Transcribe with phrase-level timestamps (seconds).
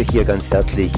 [0.00, 0.92] begrüße hier ganz herzlich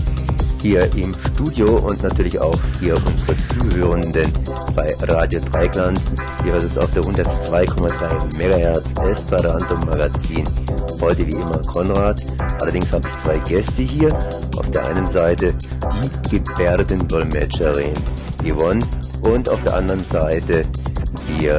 [0.61, 4.33] hier im Studio und natürlich auch hier unsere Zuhörenden
[4.77, 6.01] bei Radio Dreikland.
[6.47, 10.45] Ihr hört es auf der 102,3 MHz Esperanto Magazin.
[11.01, 12.23] Heute wie immer Konrad.
[12.61, 14.17] Allerdings habe ich zwei Gäste hier.
[14.57, 15.53] Auf der einen Seite
[16.31, 17.95] die Gebärdendolmetscherin
[18.45, 18.85] Yvonne
[19.23, 20.63] und auf der anderen Seite
[21.37, 21.59] hier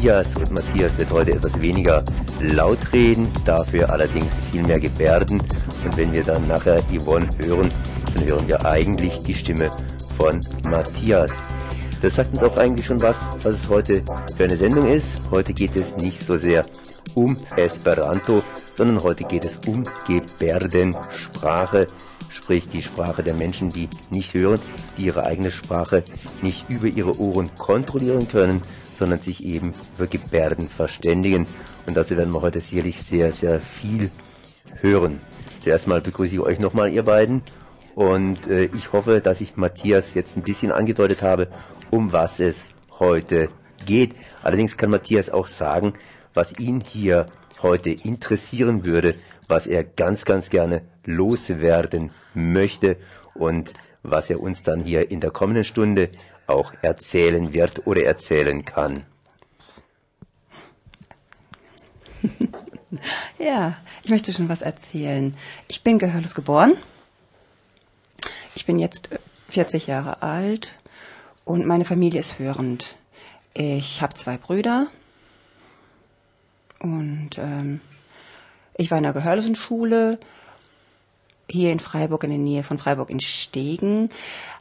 [0.00, 0.34] Matthias.
[0.34, 2.02] Und Matthias wird heute etwas weniger
[2.40, 5.38] laut reden, dafür allerdings viel mehr Gebärden.
[5.84, 7.68] Und wenn wir dann nachher Yvonne hören,
[8.14, 9.70] dann hören wir eigentlich die Stimme
[10.16, 11.30] von Matthias.
[12.00, 14.02] Das sagt uns auch eigentlich schon was, was es heute
[14.38, 15.06] für eine Sendung ist.
[15.30, 16.64] Heute geht es nicht so sehr
[17.14, 18.42] um Esperanto,
[18.78, 21.88] sondern heute geht es um Gebärdensprache,
[22.30, 24.60] sprich die Sprache der Menschen, die nicht hören,
[24.96, 26.04] die ihre eigene Sprache
[26.40, 28.62] nicht über ihre Ohren kontrollieren können,
[29.00, 31.46] sondern sich eben über Gebärden verständigen.
[31.86, 34.10] Und dazu werden wir heute sicherlich sehr, sehr viel
[34.82, 35.18] hören.
[35.64, 37.40] Zuerst mal begrüße ich euch nochmal, ihr beiden.
[37.94, 41.48] Und äh, ich hoffe, dass ich Matthias jetzt ein bisschen angedeutet habe,
[41.90, 42.66] um was es
[42.98, 43.48] heute
[43.86, 44.14] geht.
[44.42, 45.94] Allerdings kann Matthias auch sagen,
[46.34, 47.24] was ihn hier
[47.62, 49.14] heute interessieren würde,
[49.48, 52.98] was er ganz, ganz gerne loswerden möchte
[53.34, 53.72] und
[54.02, 56.10] was er uns dann hier in der kommenden Stunde
[56.50, 59.04] auch erzählen wird oder erzählen kann.
[63.38, 65.36] ja, ich möchte schon was erzählen.
[65.68, 66.72] Ich bin gehörlos geboren.
[68.54, 69.08] Ich bin jetzt
[69.48, 70.76] 40 Jahre alt
[71.44, 72.96] und meine Familie ist hörend.
[73.54, 74.86] Ich habe zwei Brüder
[76.80, 77.80] und ähm,
[78.76, 80.18] ich war in der gehörlosen Schule
[81.48, 84.10] hier in Freiburg in der Nähe von Freiburg in Stegen.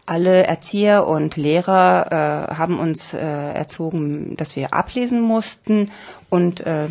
[0.10, 2.08] Alle Erzieher und Lehrer
[2.50, 5.92] äh, haben uns äh, erzogen, dass wir ablesen mussten
[6.32, 6.88] und äh,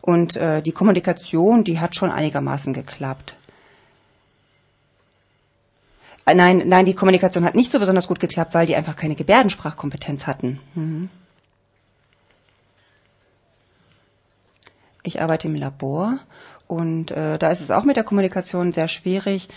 [0.00, 3.36] und äh, die Kommunikation, die hat schon einigermaßen geklappt.
[6.26, 9.14] Äh, nein, nein, die Kommunikation hat nicht so besonders gut geklappt, weil die einfach keine
[9.14, 10.58] Gebärdensprachkompetenz hatten.
[10.74, 11.10] Mhm.
[15.04, 16.18] Ich arbeite im Labor
[16.66, 19.48] und äh, da ist es auch mit der Kommunikation sehr schwierig.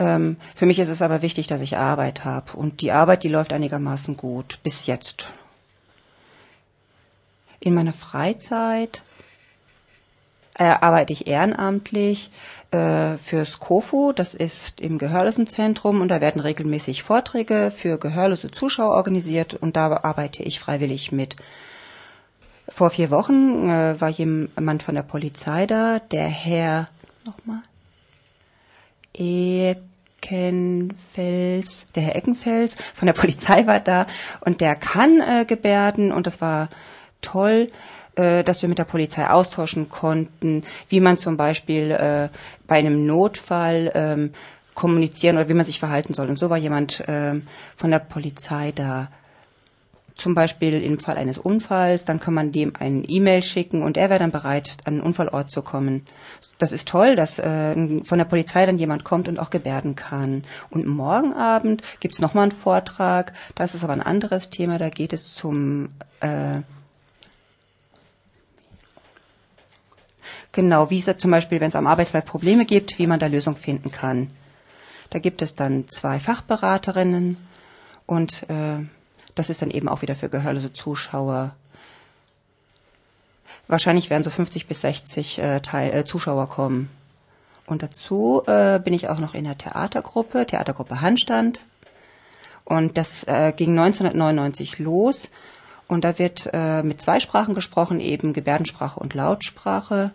[0.00, 2.56] Ähm, für mich ist es aber wichtig, dass ich Arbeit habe.
[2.56, 5.28] Und die Arbeit, die läuft einigermaßen gut, bis jetzt.
[7.60, 9.02] In meiner Freizeit
[10.58, 12.30] äh, arbeite ich ehrenamtlich
[12.70, 18.94] äh, fürs KOFU, das ist im Gehörlosenzentrum und da werden regelmäßig Vorträge für gehörlose Zuschauer
[18.94, 21.36] organisiert und da arbeite ich freiwillig mit.
[22.68, 26.88] Vor vier Wochen äh, war jemand von der Polizei da, der Herr,
[27.26, 27.62] nochmal,
[30.22, 34.06] Eckenfels, der Herr Eckenfels von der Polizei war da
[34.40, 36.68] und der kann äh, Gebärden und das war
[37.20, 37.68] toll
[38.16, 42.28] äh, dass wir mit der Polizei austauschen konnten, wie man zum Beispiel äh,
[42.66, 44.32] bei einem Notfall ähm,
[44.74, 46.28] kommunizieren oder wie man sich verhalten soll.
[46.28, 47.40] Und so war jemand äh,
[47.76, 49.08] von der Polizei da
[50.20, 54.10] zum Beispiel im Fall eines Unfalls, dann kann man dem eine E-Mail schicken und er
[54.10, 56.06] wäre dann bereit, an den Unfallort zu kommen.
[56.58, 60.44] Das ist toll, dass äh, von der Polizei dann jemand kommt und auch gebärden kann.
[60.70, 65.12] Und morgen Abend gibt's nochmal einen Vortrag, das ist aber ein anderes Thema, da geht
[65.12, 65.88] es zum
[66.20, 66.60] äh,
[70.52, 73.54] Genau, wie es zum Beispiel, wenn es am Arbeitsplatz Probleme gibt, wie man da Lösung
[73.54, 74.30] finden kann.
[75.10, 77.36] Da gibt es dann zwei Fachberaterinnen
[78.06, 78.78] und äh,
[79.40, 81.56] das ist dann eben auch wieder für gehörlose Zuschauer.
[83.68, 86.90] Wahrscheinlich werden so 50 bis 60 äh, Teil, äh, Zuschauer kommen.
[87.64, 91.64] Und dazu äh, bin ich auch noch in der Theatergruppe, Theatergruppe Handstand.
[92.64, 95.30] Und das äh, ging 1999 los.
[95.88, 100.12] Und da wird äh, mit zwei Sprachen gesprochen, eben Gebärdensprache und Lautsprache.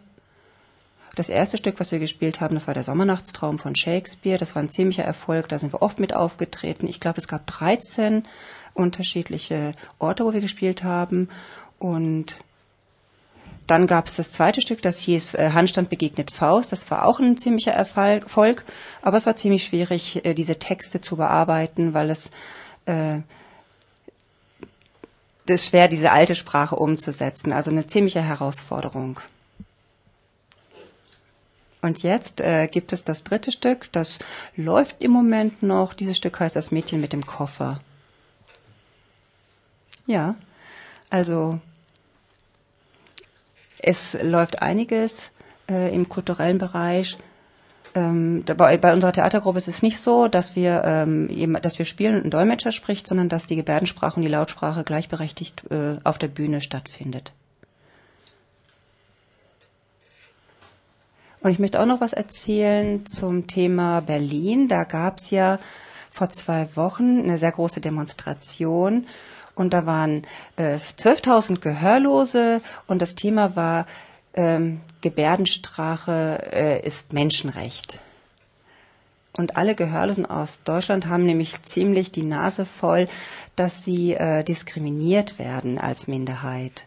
[1.16, 4.38] Das erste Stück, was wir gespielt haben, das war der Sommernachtstraum von Shakespeare.
[4.38, 5.50] Das war ein ziemlicher Erfolg.
[5.50, 6.88] Da sind wir oft mit aufgetreten.
[6.88, 8.24] Ich glaube, es gab 13
[8.75, 11.30] unterschiedliche Orte, wo wir gespielt haben.
[11.80, 12.38] Und
[13.66, 16.72] dann gab es das zweite Stück, das hieß äh, Handstand begegnet Faust.
[16.72, 18.63] Das war auch ein ziemlicher Erfolg,
[19.01, 22.30] aber es war ziemlich schwierig, äh, diese Texte zu bearbeiten, weil es
[22.86, 23.22] äh,
[25.48, 27.54] das ist schwer, diese alte Sprache umzusetzen.
[27.54, 29.19] Also eine ziemliche Herausforderung.
[31.81, 34.18] Und jetzt äh, gibt es das dritte Stück, das
[34.56, 35.94] läuft im Moment noch.
[35.94, 37.80] Dieses Stück heißt Das Mädchen mit dem Koffer.
[40.07, 40.36] Ja,
[41.10, 41.60] also
[43.80, 45.31] es läuft einiges
[45.69, 47.18] äh, im kulturellen Bereich.
[47.94, 52.16] Ähm, bei, bei, unserer Theatergruppe ist es nicht so, dass wir, ähm, dass wir spielen
[52.16, 56.28] und ein Dolmetscher spricht, sondern dass die Gebärdensprache und die Lautsprache gleichberechtigt äh, auf der
[56.28, 57.31] Bühne stattfindet.
[61.42, 64.68] Und ich möchte auch noch was erzählen zum Thema Berlin.
[64.68, 65.60] Da gab es ja
[66.10, 69.06] vor zwei Wochen eine sehr große Demonstration
[69.56, 73.86] und da waren äh, 12.000 Gehörlose und das Thema war
[74.34, 78.00] ähm, Gebärdensprache äh, ist Menschenrecht.
[79.38, 83.08] Und alle Gehörlosen aus Deutschland haben nämlich ziemlich die Nase voll,
[83.56, 86.86] dass sie äh, diskriminiert werden als Minderheit.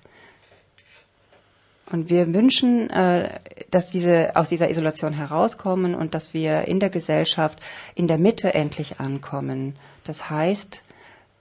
[1.91, 3.39] Und wir wünschen, äh,
[3.71, 7.61] dass diese aus dieser Isolation herauskommen und dass wir in der Gesellschaft
[7.95, 9.77] in der Mitte endlich ankommen.
[10.05, 10.83] Das heißt,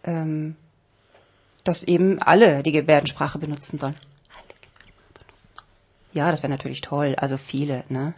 [0.04, 0.56] ähm,
[1.68, 3.96] dass eben alle die Gebärdensprache benutzen sollen.
[6.14, 7.16] Ja, das wäre natürlich toll.
[7.18, 8.14] Also viele, ne?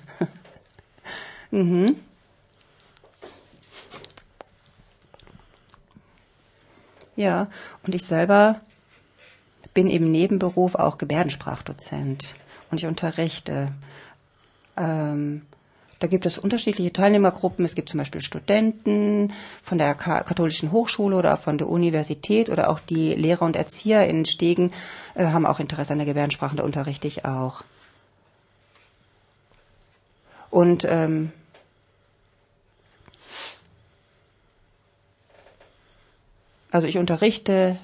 [1.51, 1.96] mhm.
[7.15, 7.48] Ja,
[7.84, 8.62] und ich selber
[9.74, 12.36] bin im Nebenberuf auch Gebärdensprachdozent
[12.72, 13.74] und ich unterrichte.
[14.77, 15.41] Ähm,
[16.00, 17.65] da gibt es unterschiedliche Teilnehmergruppen.
[17.65, 22.79] Es gibt zum Beispiel Studenten von der Katholischen Hochschule oder von der Universität oder auch
[22.79, 24.72] die Lehrer und Erzieher in Stegen
[25.15, 26.56] äh, haben auch Interesse an der Gebärdensprache.
[26.56, 27.63] Da unterrichte ich auch.
[30.50, 31.34] Und ähm,
[36.72, 37.77] also ich unterrichte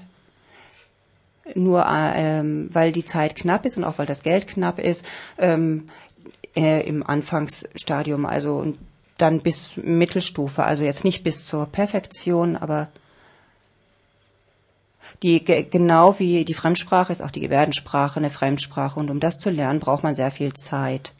[1.54, 5.04] nur, ähm, weil die Zeit knapp ist und auch weil das Geld knapp ist,
[5.38, 5.88] ähm,
[6.56, 8.78] äh, im Anfangsstadium, also und
[9.18, 12.88] dann bis Mittelstufe, also jetzt nicht bis zur Perfektion, aber
[15.22, 19.50] die genau wie die Fremdsprache ist auch die Gebärdensprache eine Fremdsprache und um das zu
[19.50, 21.12] lernen braucht man sehr viel Zeit.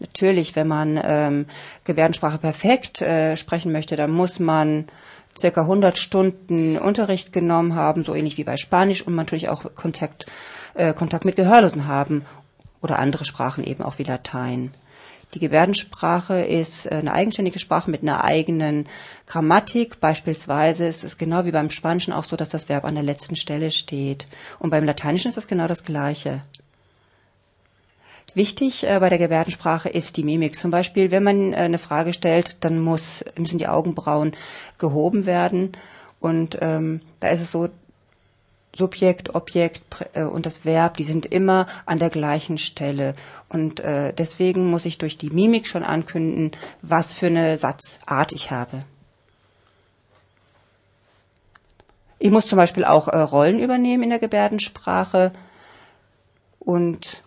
[0.00, 1.46] Natürlich, wenn man ähm,
[1.84, 4.86] Gebärdensprache perfekt äh, sprechen möchte, dann muss man
[5.38, 10.26] circa 100 Stunden Unterricht genommen haben, so ähnlich wie bei Spanisch und natürlich auch Kontakt,
[10.74, 12.24] äh, Kontakt mit Gehörlosen haben
[12.82, 14.72] oder andere Sprachen eben auch wie Latein.
[15.34, 18.86] Die Gebärdensprache ist eine eigenständige Sprache mit einer eigenen
[19.26, 19.98] Grammatik.
[19.98, 23.36] Beispielsweise ist es genau wie beim Spanischen auch so, dass das Verb an der letzten
[23.36, 24.26] Stelle steht.
[24.58, 26.42] Und beim Lateinischen ist es genau das Gleiche.
[28.34, 30.56] Wichtig äh, bei der Gebärdensprache ist die Mimik.
[30.56, 34.32] Zum Beispiel, wenn man äh, eine Frage stellt, dann muss, müssen die Augenbrauen
[34.78, 35.72] gehoben werden.
[36.20, 37.68] Und ähm, da ist es so,
[38.74, 39.82] Subjekt, Objekt
[40.14, 43.14] äh, und das Verb, die sind immer an der gleichen Stelle.
[43.48, 48.50] Und äh, deswegen muss ich durch die Mimik schon ankündigen, was für eine Satzart ich
[48.50, 48.84] habe.
[52.18, 55.32] Ich muss zum Beispiel auch äh, Rollen übernehmen in der Gebärdensprache
[56.60, 57.22] und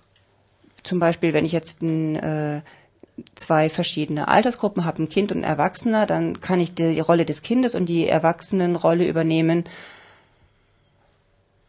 [0.84, 2.62] zum Beispiel, wenn ich jetzt ein, äh,
[3.36, 7.42] zwei verschiedene Altersgruppen habe, ein Kind und ein Erwachsener, dann kann ich die Rolle des
[7.42, 9.66] Kindes und die Erwachsenenrolle übernehmen.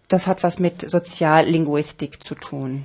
[0.08, 2.84] Das hat was mit Soziallinguistik zu tun.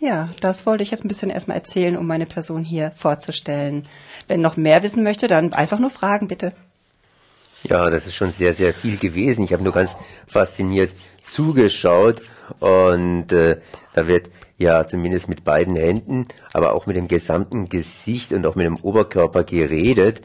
[0.00, 3.86] Ja, das wollte ich jetzt ein bisschen erstmal erzählen, um meine Person hier vorzustellen.
[4.26, 6.52] Wenn noch mehr wissen möchte, dann einfach nur fragen, bitte.
[7.62, 9.44] Ja, das ist schon sehr, sehr viel gewesen.
[9.44, 9.94] Ich habe nur ganz
[10.26, 10.90] fasziniert
[11.22, 12.22] zugeschaut
[12.58, 13.60] und äh,
[13.94, 18.56] da wird ja zumindest mit beiden Händen, aber auch mit dem gesamten Gesicht und auch
[18.56, 20.20] mit dem Oberkörper geredet.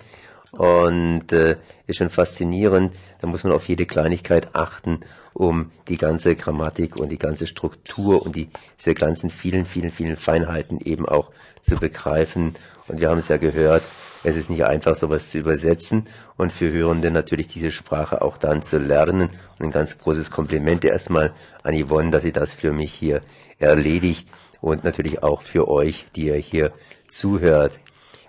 [0.51, 1.55] Und äh,
[1.87, 2.93] ist schon faszinierend.
[3.21, 5.01] Da muss man auf jede Kleinigkeit achten,
[5.33, 8.49] um die ganze Grammatik und die ganze Struktur und die,
[8.79, 12.55] diese ganzen vielen, vielen, vielen Feinheiten eben auch zu begreifen.
[12.87, 13.83] Und wir haben es ja gehört,
[14.23, 16.05] es ist nicht einfach, sowas zu übersetzen
[16.37, 19.29] und für Hörende natürlich diese Sprache auch dann zu lernen.
[19.59, 23.21] Und ein ganz großes Kompliment erstmal an Yvonne, dass sie das für mich hier
[23.59, 24.29] erledigt
[24.61, 26.71] und natürlich auch für euch, die ihr hier
[27.07, 27.79] zuhört.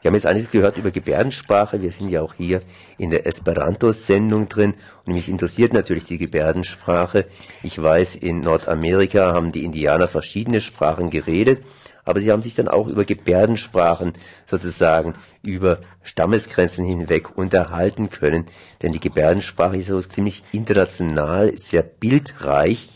[0.00, 1.82] Wir haben jetzt einiges gehört über Gebärdensprache.
[1.82, 2.62] Wir sind ja auch hier
[2.98, 4.74] in der Esperanto-Sendung drin.
[5.04, 7.26] Und mich interessiert natürlich die Gebärdensprache.
[7.62, 11.62] Ich weiß, in Nordamerika haben die Indianer verschiedene Sprachen geredet
[12.08, 14.14] aber sie haben sich dann auch über Gebärdensprachen
[14.46, 15.12] sozusagen
[15.42, 18.46] über Stammesgrenzen hinweg unterhalten können,
[18.80, 22.88] denn die Gebärdensprache ist so ziemlich international, sehr bildreich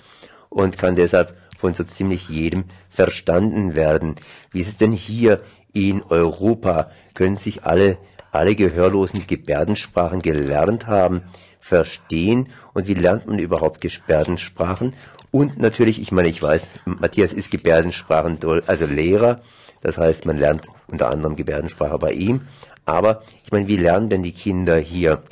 [0.49, 4.15] und kann deshalb von so ziemlich jedem verstanden werden.
[4.51, 6.91] Wie ist es denn hier in Europa?
[7.15, 7.99] Können sich alle,
[8.31, 11.23] alle Gehörlosen Gebärdensprachen gelernt haben,
[11.61, 14.95] verstehen und wie lernt man überhaupt Gebärdensprachen
[15.33, 19.41] und natürlich, ich meine, ich weiß, Matthias ist Gebärdensprachen, also Lehrer.
[19.81, 22.43] Das heißt, man lernt unter anderem Gebärdensprache bei ihm.
[22.85, 25.23] Aber ich meine, wie lernen denn die Kinder hier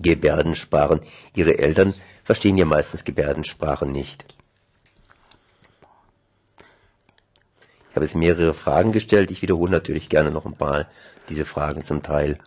[0.00, 1.00] Gebärdensprachen?
[1.36, 4.24] Ihre Eltern verstehen ja meistens Gebärdensprachen nicht.
[7.92, 9.30] Ich habe jetzt mehrere Fragen gestellt.
[9.30, 10.86] Ich wiederhole natürlich gerne noch ein paar
[11.28, 12.38] diese Fragen zum Teil.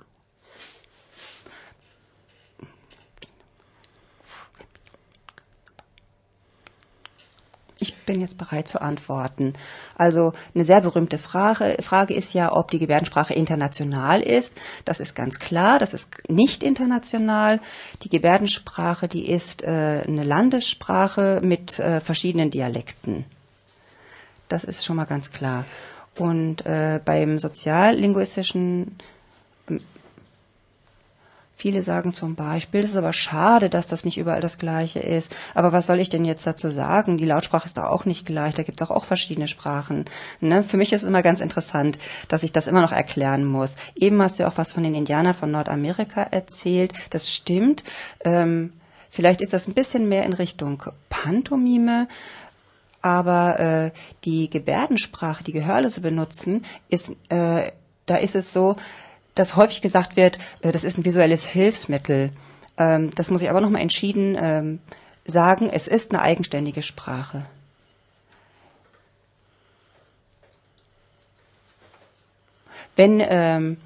[8.05, 9.53] bin jetzt bereit zu antworten.
[9.97, 14.53] Also eine sehr berühmte Frage, Frage ist ja, ob die Gebärdensprache international ist.
[14.85, 17.59] Das ist ganz klar, das ist nicht international.
[18.03, 23.25] Die Gebärdensprache, die ist äh, eine Landessprache mit äh, verschiedenen Dialekten.
[24.47, 25.65] Das ist schon mal ganz klar.
[26.17, 28.97] Und äh, beim soziallinguistischen
[31.57, 35.33] Viele sagen zum Beispiel, es ist aber schade, dass das nicht überall das Gleiche ist.
[35.53, 37.17] Aber was soll ich denn jetzt dazu sagen?
[37.17, 38.55] Die Lautsprache ist doch auch nicht gleich.
[38.55, 40.03] Da gibt es auch, auch verschiedene Sprachen.
[40.41, 40.63] Ne?
[40.63, 41.97] Für mich ist es immer ganz interessant,
[42.27, 43.77] dass ich das immer noch erklären muss.
[43.95, 46.91] Eben hast du ja auch was von den Indianern von Nordamerika erzählt.
[47.11, 47.85] Das stimmt.
[48.25, 48.73] Ähm,
[49.09, 52.09] vielleicht ist das ein bisschen mehr in Richtung Pantomime
[53.05, 53.91] aber äh,
[54.23, 57.71] die Gebärdensprache, die Gehörlose benutzen, ist äh,
[58.07, 58.77] da ist es so,
[59.35, 62.31] dass häufig gesagt wird, äh, das ist ein visuelles Hilfsmittel.
[62.79, 64.79] Ähm, das muss ich aber nochmal entschieden ähm,
[65.23, 67.45] sagen, es ist eine eigenständige Sprache.
[72.95, 73.77] Wenn, ähm,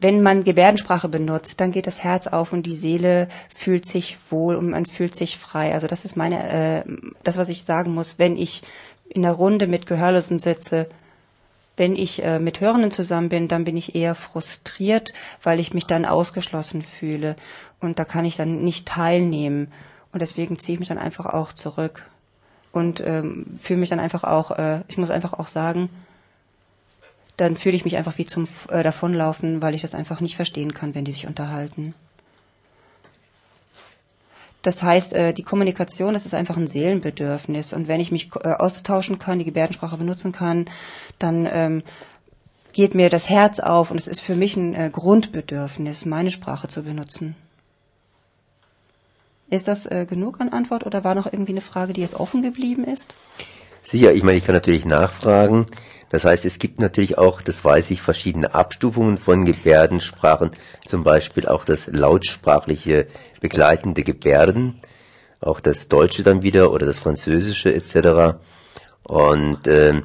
[0.00, 4.54] wenn man Gebärdensprache benutzt, dann geht das Herz auf und die Seele fühlt sich wohl
[4.54, 5.72] und man fühlt sich frei.
[5.72, 6.84] Also das ist meine, äh,
[7.24, 8.62] das, was ich sagen muss, wenn ich
[9.08, 10.88] in der Runde mit Gehörlosen sitze,
[11.76, 15.12] wenn ich äh, mit Hörenden zusammen bin, dann bin ich eher frustriert,
[15.42, 17.36] weil ich mich dann ausgeschlossen fühle.
[17.80, 19.72] Und da kann ich dann nicht teilnehmen.
[20.12, 22.08] Und deswegen ziehe ich mich dann einfach auch zurück.
[22.72, 25.88] Und ähm, fühle mich dann einfach auch, äh, ich muss einfach auch sagen,
[27.38, 30.74] dann fühle ich mich einfach wie zum äh, Davonlaufen, weil ich das einfach nicht verstehen
[30.74, 31.94] kann, wenn die sich unterhalten.
[34.62, 37.72] Das heißt, äh, die Kommunikation, das ist einfach ein Seelenbedürfnis.
[37.72, 40.66] Und wenn ich mich äh, austauschen kann, die Gebärdensprache benutzen kann,
[41.20, 41.82] dann ähm,
[42.72, 46.66] geht mir das Herz auf und es ist für mich ein äh, Grundbedürfnis, meine Sprache
[46.66, 47.36] zu benutzen.
[49.48, 52.42] Ist das äh, genug an Antwort oder war noch irgendwie eine Frage, die jetzt offen
[52.42, 53.14] geblieben ist?
[53.84, 55.66] Sicher, ich meine, ich kann natürlich nachfragen.
[56.10, 60.52] Das heißt, es gibt natürlich auch, das weiß ich, verschiedene Abstufungen von Gebärdensprachen,
[60.86, 63.06] zum Beispiel auch das lautsprachliche
[63.40, 64.80] begleitende Gebärden,
[65.40, 68.38] auch das Deutsche dann wieder oder das Französische etc.
[69.02, 70.02] Und äh,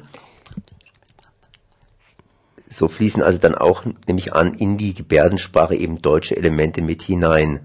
[2.68, 7.02] so fließen also dann auch, nehme ich an, in die Gebärdensprache eben deutsche Elemente mit
[7.02, 7.60] hinein.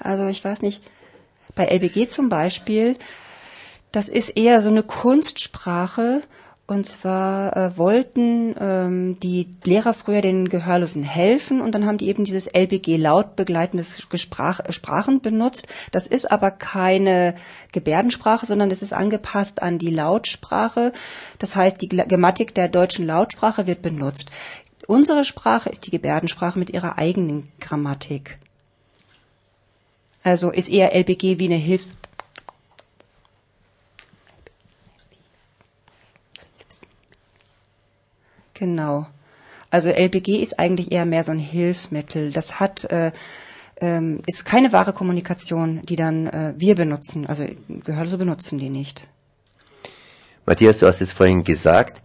[0.00, 0.82] Also ich weiß nicht,
[1.54, 2.96] bei LBG zum Beispiel,
[3.92, 6.22] das ist eher so eine Kunstsprache.
[6.70, 12.08] Und zwar äh, wollten ähm, die Lehrer früher den Gehörlosen helfen und dann haben die
[12.08, 15.66] eben dieses LBG laut begleitendes Gesprach, Sprachen benutzt.
[15.92, 17.34] Das ist aber keine
[17.72, 20.92] Gebärdensprache, sondern es ist angepasst an die Lautsprache.
[21.38, 24.28] Das heißt, die Grammatik der deutschen Lautsprache wird benutzt.
[24.86, 28.38] Unsere Sprache ist die Gebärdensprache mit ihrer eigenen Grammatik.
[30.22, 31.94] Also ist eher LBG wie eine Hilfs...
[38.54, 39.06] Genau.
[39.70, 42.32] Also LBG ist eigentlich eher mehr so ein Hilfsmittel.
[42.32, 43.12] Das hat äh,
[43.80, 47.26] ähm, ist keine wahre Kommunikation, die dann äh, wir benutzen.
[47.26, 49.08] Also Gehörlose benutzen die nicht.
[50.46, 52.02] Matthias, du hast es vorhin gesagt,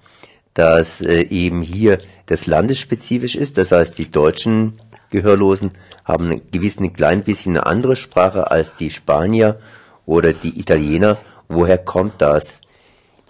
[0.54, 3.58] dass äh, eben hier das landesspezifisch ist.
[3.58, 4.74] Das heißt, die Deutschen
[5.14, 5.72] Gehörlosen
[6.04, 9.60] haben gewiss ein klein bisschen eine andere Sprache als die Spanier
[10.06, 11.18] oder die Italiener.
[11.48, 12.60] Woher kommt das?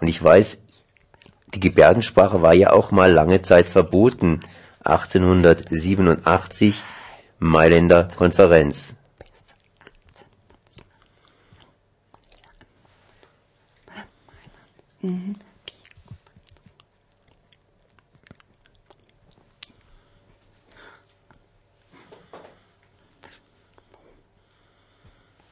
[0.00, 0.58] Und ich weiß,
[1.54, 4.40] die Gebärdensprache war ja auch mal lange Zeit verboten.
[4.82, 6.82] 1887
[7.38, 8.96] Mailänder Konferenz.
[15.02, 15.34] Mhm.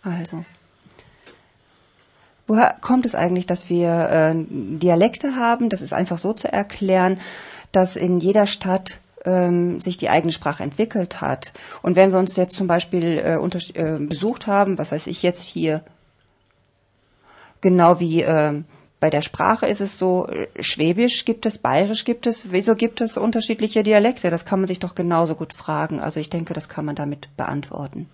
[0.03, 0.45] Also,
[2.47, 5.69] woher kommt es eigentlich, dass wir äh, Dialekte haben?
[5.69, 7.21] Das ist einfach so zu erklären,
[7.71, 11.53] dass in jeder Stadt ähm, sich die eigene Sprache entwickelt hat.
[11.83, 15.23] Und wenn wir uns jetzt zum Beispiel äh, unter, äh, besucht haben, was weiß ich
[15.23, 15.83] jetzt hier,
[17.61, 18.63] genau wie äh,
[19.01, 23.01] bei der Sprache ist es so, äh, Schwäbisch gibt es, Bayerisch gibt es, wieso gibt
[23.01, 24.31] es unterschiedliche Dialekte?
[24.31, 26.01] Das kann man sich doch genauso gut fragen.
[26.01, 28.09] Also ich denke, das kann man damit beantworten.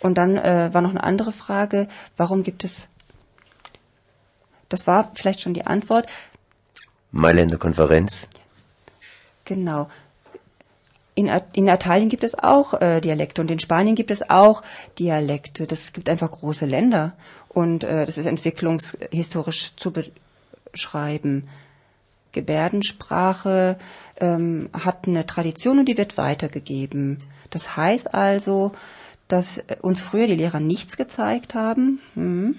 [0.00, 2.88] Und dann äh, war noch eine andere Frage, warum gibt es,
[4.68, 6.06] das war vielleicht schon die Antwort.
[7.10, 8.28] Mailänder Konferenz.
[9.44, 9.88] Genau.
[11.14, 14.62] In, in Italien gibt es auch äh, Dialekte und in Spanien gibt es auch
[14.98, 15.66] Dialekte.
[15.66, 17.14] Das gibt einfach große Länder
[17.48, 21.44] und äh, das ist entwicklungshistorisch zu beschreiben.
[22.32, 23.76] Gebärdensprache
[24.20, 27.18] ähm, hat eine Tradition und die wird weitergegeben.
[27.50, 28.72] Das heißt also,
[29.32, 32.00] dass uns früher die Lehrer nichts gezeigt haben.
[32.14, 32.56] Hm.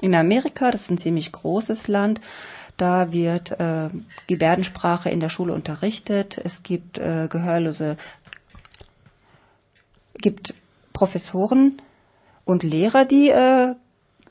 [0.00, 2.20] In Amerika, das ist ein ziemlich großes Land,
[2.80, 3.90] da wird äh,
[4.26, 6.40] Gebärdensprache in der Schule unterrichtet.
[6.42, 7.98] Es gibt äh, gehörlose,
[10.14, 10.54] gibt
[10.94, 11.82] Professoren
[12.46, 13.74] und Lehrer, die, äh,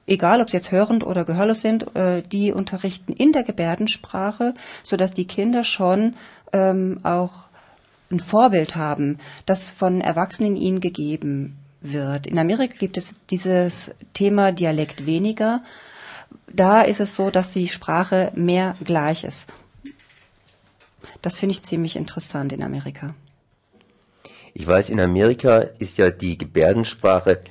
[0.07, 4.97] egal ob sie jetzt hörend oder gehörlos sind, äh, die unterrichten in der Gebärdensprache, so
[4.97, 6.15] dass die Kinder schon
[6.51, 7.48] ähm, auch
[8.11, 12.27] ein Vorbild haben, das von Erwachsenen ihnen gegeben wird.
[12.27, 15.63] In Amerika gibt es dieses Thema Dialekt weniger.
[16.47, 19.47] Da ist es so, dass die Sprache mehr gleich ist.
[21.21, 23.13] Das finde ich ziemlich interessant in Amerika.
[24.53, 27.41] Ich weiß, in Amerika ist ja die Gebärdensprache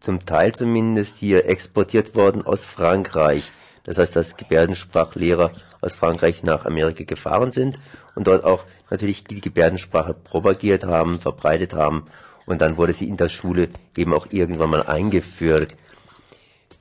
[0.00, 3.52] zum Teil zumindest hier exportiert worden aus Frankreich.
[3.84, 7.78] Das heißt, dass Gebärdensprachlehrer aus Frankreich nach Amerika gefahren sind
[8.14, 12.06] und dort auch natürlich die Gebärdensprache propagiert haben, verbreitet haben
[12.46, 15.76] und dann wurde sie in der Schule eben auch irgendwann mal eingeführt.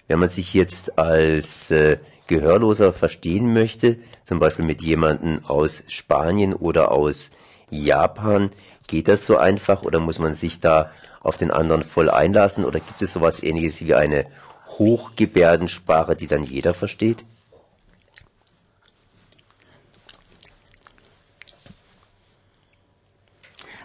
[0.07, 6.53] Wenn man sich jetzt als äh, Gehörloser verstehen möchte, zum Beispiel mit jemandem aus Spanien
[6.53, 7.31] oder aus
[7.69, 8.49] Japan,
[8.87, 12.79] geht das so einfach oder muss man sich da auf den anderen voll einlassen oder
[12.79, 14.23] gibt es sowas ähnliches wie eine
[14.77, 17.25] Hochgebärdensprache, die dann jeder versteht?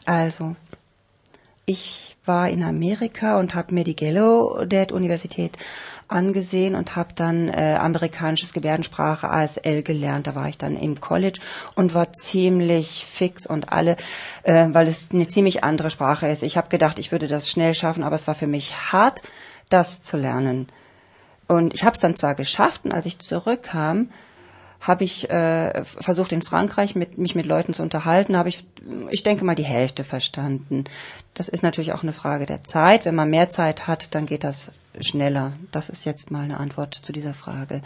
[0.04, 0.56] Also,
[1.64, 5.56] ich war in Amerika und habe mir die Gallaudet-Universität
[6.08, 10.26] angesehen und habe dann äh, amerikanisches Gebärdensprache ASL gelernt.
[10.26, 11.40] Da war ich dann im College
[11.74, 13.96] und war ziemlich fix und alle,
[14.42, 16.42] äh, weil es eine ziemlich andere Sprache ist.
[16.42, 19.22] Ich habe gedacht, ich würde das schnell schaffen, aber es war für mich hart,
[19.68, 20.68] das zu lernen.
[21.48, 24.10] Und ich habe es dann zwar geschafft und als ich zurückkam,
[24.82, 28.66] habe ich äh, versucht in Frankreich mit, mich mit Leuten zu unterhalten, habe ich,
[29.10, 30.84] ich denke mal, die Hälfte verstanden.
[31.34, 33.04] Das ist natürlich auch eine Frage der Zeit.
[33.04, 35.52] Wenn man mehr Zeit hat, dann geht das schneller.
[35.70, 37.80] Das ist jetzt mal eine Antwort zu dieser Frage.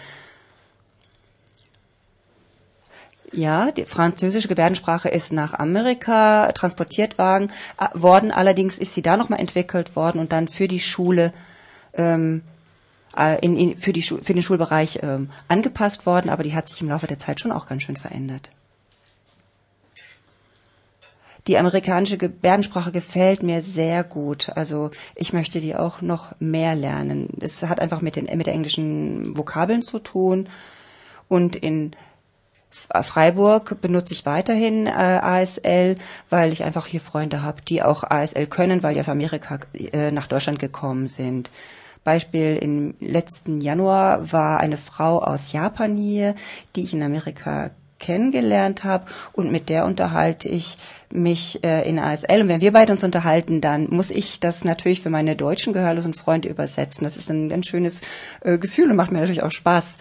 [3.31, 7.53] Ja, die französische Gebärdensprache ist nach Amerika transportiert worden,
[7.93, 8.33] worden.
[8.33, 11.35] Allerdings ist sie da nochmal entwickelt worden und dann für die Schule
[11.93, 12.43] ähm,
[13.19, 16.81] äh, in, in, für, die für den Schulbereich ähm, angepasst worden, aber die hat sich
[16.81, 18.51] im Laufe der Zeit schon auch ganz schön verändert.
[21.47, 24.51] Die amerikanische Gebärdensprache gefällt mir sehr gut.
[24.57, 27.29] Also ich möchte die auch noch mehr lernen.
[27.41, 30.49] Es hat einfach mit den mit der englischen Vokabeln zu tun.
[31.29, 31.95] Und in
[32.71, 35.97] Freiburg benutze ich weiterhin äh, ASL,
[36.29, 40.11] weil ich einfach hier Freunde habe, die auch ASL können, weil die aus Amerika äh,
[40.11, 41.51] nach Deutschland gekommen sind.
[42.07, 46.35] Beispiel im letzten Januar war eine Frau aus Japan hier,
[46.75, 50.79] die ich in Amerika kennengelernt habe und mit der unterhalte ich
[51.11, 55.01] mich äh, in ASL und wenn wir beide uns unterhalten, dann muss ich das natürlich
[55.01, 57.05] für meine deutschen gehörlosen Freunde übersetzen.
[57.05, 58.03] Das ist ein ganz schönes
[58.43, 59.97] äh, Gefühl und macht mir natürlich auch Spaß.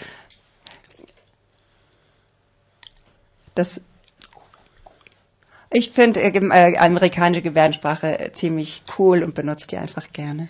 [3.56, 3.82] Das
[5.72, 10.48] ich finde äh, äh, amerikanische Gebärdensprache ziemlich cool und benutze die einfach gerne.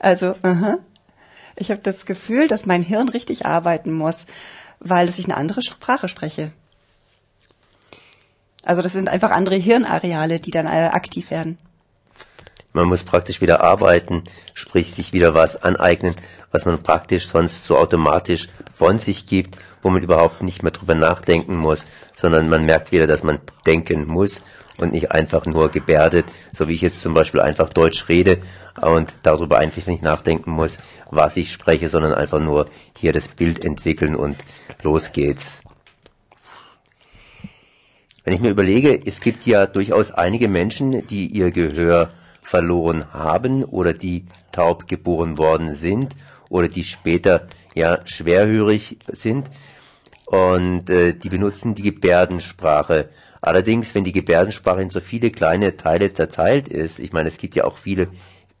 [0.00, 0.78] Also, aha.
[1.56, 4.26] ich habe das Gefühl, dass mein Hirn richtig arbeiten muss,
[4.80, 6.52] weil ich eine andere Sprache spreche.
[8.64, 11.56] Also das sind einfach andere Hirnareale, die dann äh, aktiv werden.
[12.74, 16.14] Man muss praktisch wieder arbeiten, sprich sich wieder was aneignen,
[16.52, 20.94] was man praktisch sonst so automatisch von sich gibt, wo man überhaupt nicht mehr drüber
[20.94, 24.42] nachdenken muss, sondern man merkt wieder, dass man denken muss
[24.78, 28.38] und nicht einfach nur gebärdet, so wie ich jetzt zum Beispiel einfach Deutsch rede
[28.80, 30.78] und darüber einfach nicht nachdenken muss,
[31.10, 34.36] was ich spreche, sondern einfach nur hier das Bild entwickeln und
[34.82, 35.60] los geht's.
[38.24, 42.10] Wenn ich mir überlege, es gibt ja durchaus einige Menschen, die ihr Gehör
[42.42, 46.14] verloren haben oder die taub geboren worden sind
[46.48, 49.50] oder die später ja schwerhörig sind
[50.30, 53.08] und äh, die benutzen die Gebärdensprache
[53.40, 57.54] Allerdings, wenn die Gebärdensprache in so viele kleine Teile zerteilt ist, ich meine, es gibt
[57.54, 58.08] ja auch viele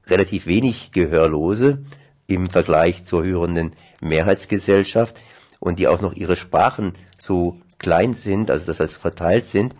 [0.06, 1.84] relativ wenig Gehörlose
[2.26, 5.20] im Vergleich zur hörenden Mehrheitsgesellschaft
[5.58, 9.74] und die auch noch ihre Sprachen so klein sind, also das heißt verteilt sind,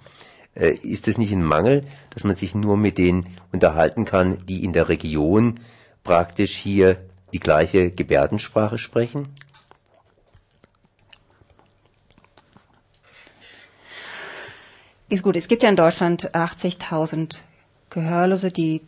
[0.54, 4.64] äh, ist es nicht ein Mangel, dass man sich nur mit denen unterhalten kann, die
[4.64, 5.60] in der Region
[6.02, 6.96] praktisch hier
[7.32, 9.28] die gleiche Gebärdensprache sprechen?
[15.08, 17.38] Ist gut, es gibt ja in Deutschland 80.000
[17.90, 18.82] Gehörlose, die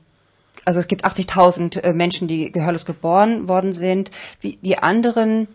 [0.65, 4.11] also es gibt 80.000 äh, Menschen, die gehörlos geboren worden sind.
[4.41, 5.49] Wie, die anderen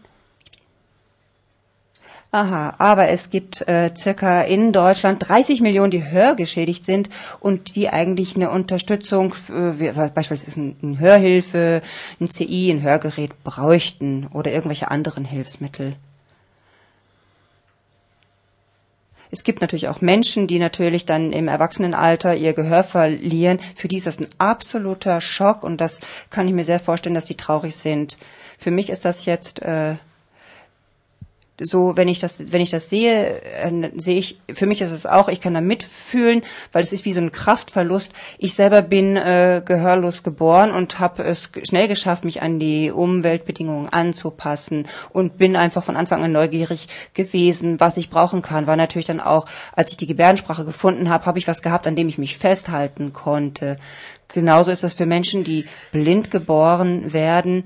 [2.31, 7.87] Aha, aber es gibt äh, circa in Deutschland 30 Millionen, die hörgeschädigt sind und die
[7.87, 11.81] eigentlich eine Unterstützung, äh, beispielsweise ein, ein Hörhilfe,
[12.19, 15.95] ein CI, ein Hörgerät bräuchten oder irgendwelche anderen Hilfsmittel.
[19.31, 23.59] Es gibt natürlich auch Menschen, die natürlich dann im Erwachsenenalter ihr Gehör verlieren.
[23.75, 27.25] Für die ist das ein absoluter Schock und das kann ich mir sehr vorstellen, dass
[27.25, 28.17] die traurig sind.
[28.57, 29.95] Für mich ist das jetzt äh,
[31.61, 35.05] so, wenn ich das, wenn ich das sehe, äh, sehe ich, für mich ist es
[35.05, 38.11] auch, ich kann da mitfühlen, weil es ist wie so ein Kraftverlust.
[38.37, 43.87] Ich selber bin äh, gehörlos geboren und habe es schnell geschafft, mich an die Umweltbedingungen
[43.87, 48.67] anzupassen und bin einfach von Anfang an neugierig gewesen, was ich brauchen kann.
[48.67, 51.95] War natürlich dann auch, als ich die Gebärdensprache gefunden habe, habe ich was gehabt, an
[51.95, 53.77] dem ich mich festhalten konnte.
[54.27, 57.63] Genauso ist das für Menschen, die blind geboren werden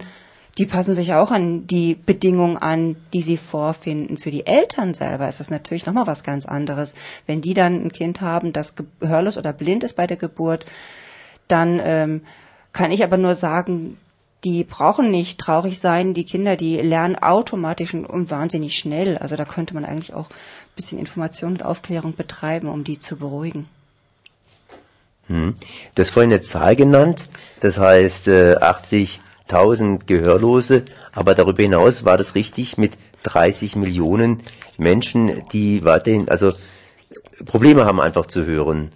[0.58, 4.18] die passen sich auch an die Bedingungen an, die sie vorfinden.
[4.18, 6.96] Für die Eltern selber ist das natürlich nochmal was ganz anderes.
[7.26, 10.66] Wenn die dann ein Kind haben, das gehörlos oder blind ist bei der Geburt,
[11.48, 12.22] dann ähm,
[12.74, 13.98] kann ich aber nur sagen,
[14.44, 16.14] die brauchen nicht traurig sein.
[16.14, 19.18] Die Kinder, die lernen automatisch und wahnsinnig schnell.
[19.18, 23.18] Also da könnte man eigentlich auch ein bisschen Information und Aufklärung betreiben, um die zu
[23.18, 23.68] beruhigen.
[25.28, 25.56] Hm.
[25.94, 32.06] Du hast vorhin eine Zahl genannt, das heißt äh, 80 1000 Gehörlose, aber darüber hinaus
[32.06, 34.44] war das richtig mit 30 Millionen
[34.78, 36.54] Menschen, die weiterhin, also
[37.46, 38.92] Probleme haben einfach zu hören.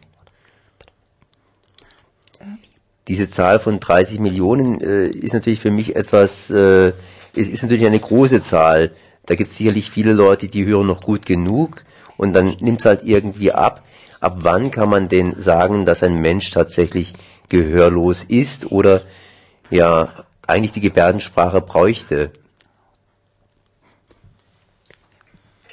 [3.08, 6.90] Diese Zahl von 30 Millionen äh, ist natürlich für mich etwas, äh,
[7.34, 8.92] ist, ist natürlich eine große Zahl.
[9.26, 11.84] Da gibt es sicherlich viele Leute, die hören noch gut genug
[12.16, 13.86] und dann nimmt es halt irgendwie ab.
[14.22, 17.14] Ab wann kann man denn sagen, dass ein Mensch tatsächlich
[17.50, 19.02] gehörlos ist oder
[19.70, 22.32] ja eigentlich die Gebärdensprache bräuchte.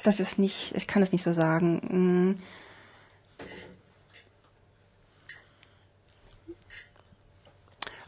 [0.02, 1.80] Das ist nicht, ich kann es nicht so sagen.
[1.88, 2.38] Hm.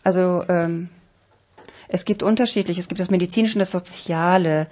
[0.05, 0.88] Also ähm,
[1.88, 4.66] es gibt unterschiedlich, es gibt das medizinische und das soziale.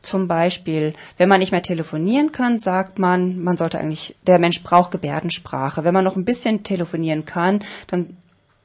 [0.00, 4.62] Zum Beispiel, wenn man nicht mehr telefonieren kann, sagt man, man sollte eigentlich, der Mensch
[4.62, 5.84] braucht Gebärdensprache.
[5.84, 8.16] Wenn man noch ein bisschen telefonieren kann, dann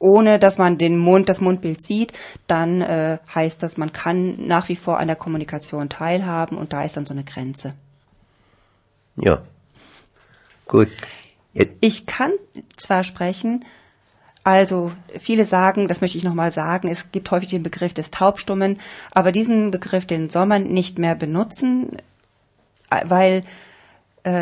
[0.04, 2.12] ohne dass man den Mund, das Mundbild sieht,
[2.46, 6.84] dann äh, heißt das, man kann nach wie vor an der Kommunikation teilhaben und da
[6.84, 7.72] ist dann so eine Grenze.
[9.16, 9.42] Ja.
[10.66, 10.88] Gut.
[11.54, 11.72] Jetzt.
[11.80, 12.32] Ich kann
[12.76, 13.64] zwar sprechen,
[14.42, 18.78] also viele sagen, das möchte ich nochmal sagen, es gibt häufig den Begriff des Taubstummen,
[19.12, 21.96] aber diesen Begriff, den soll man nicht mehr benutzen,
[23.06, 23.42] weil äh,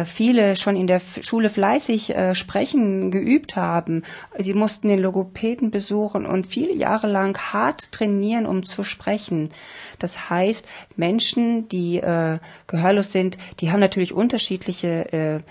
[0.04, 4.02] viele schon in der Schule fleißig äh, sprechen geübt haben.
[4.38, 9.50] Sie mussten den Logopäden besuchen und viele Jahre lang hart trainieren, um zu sprechen.
[9.98, 10.64] Das heißt,
[10.96, 15.42] Menschen, die äh, gehörlos sind, die haben natürlich unterschiedliche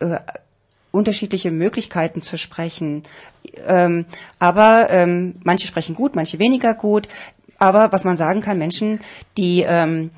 [0.00, 0.18] äh, äh,
[0.90, 3.02] unterschiedliche Möglichkeiten zu sprechen.
[3.66, 4.06] Ähm,
[4.38, 7.08] aber ähm, manche sprechen gut, manche weniger gut.
[7.58, 9.00] Aber was man sagen kann, Menschen,
[9.36, 10.10] die ähm,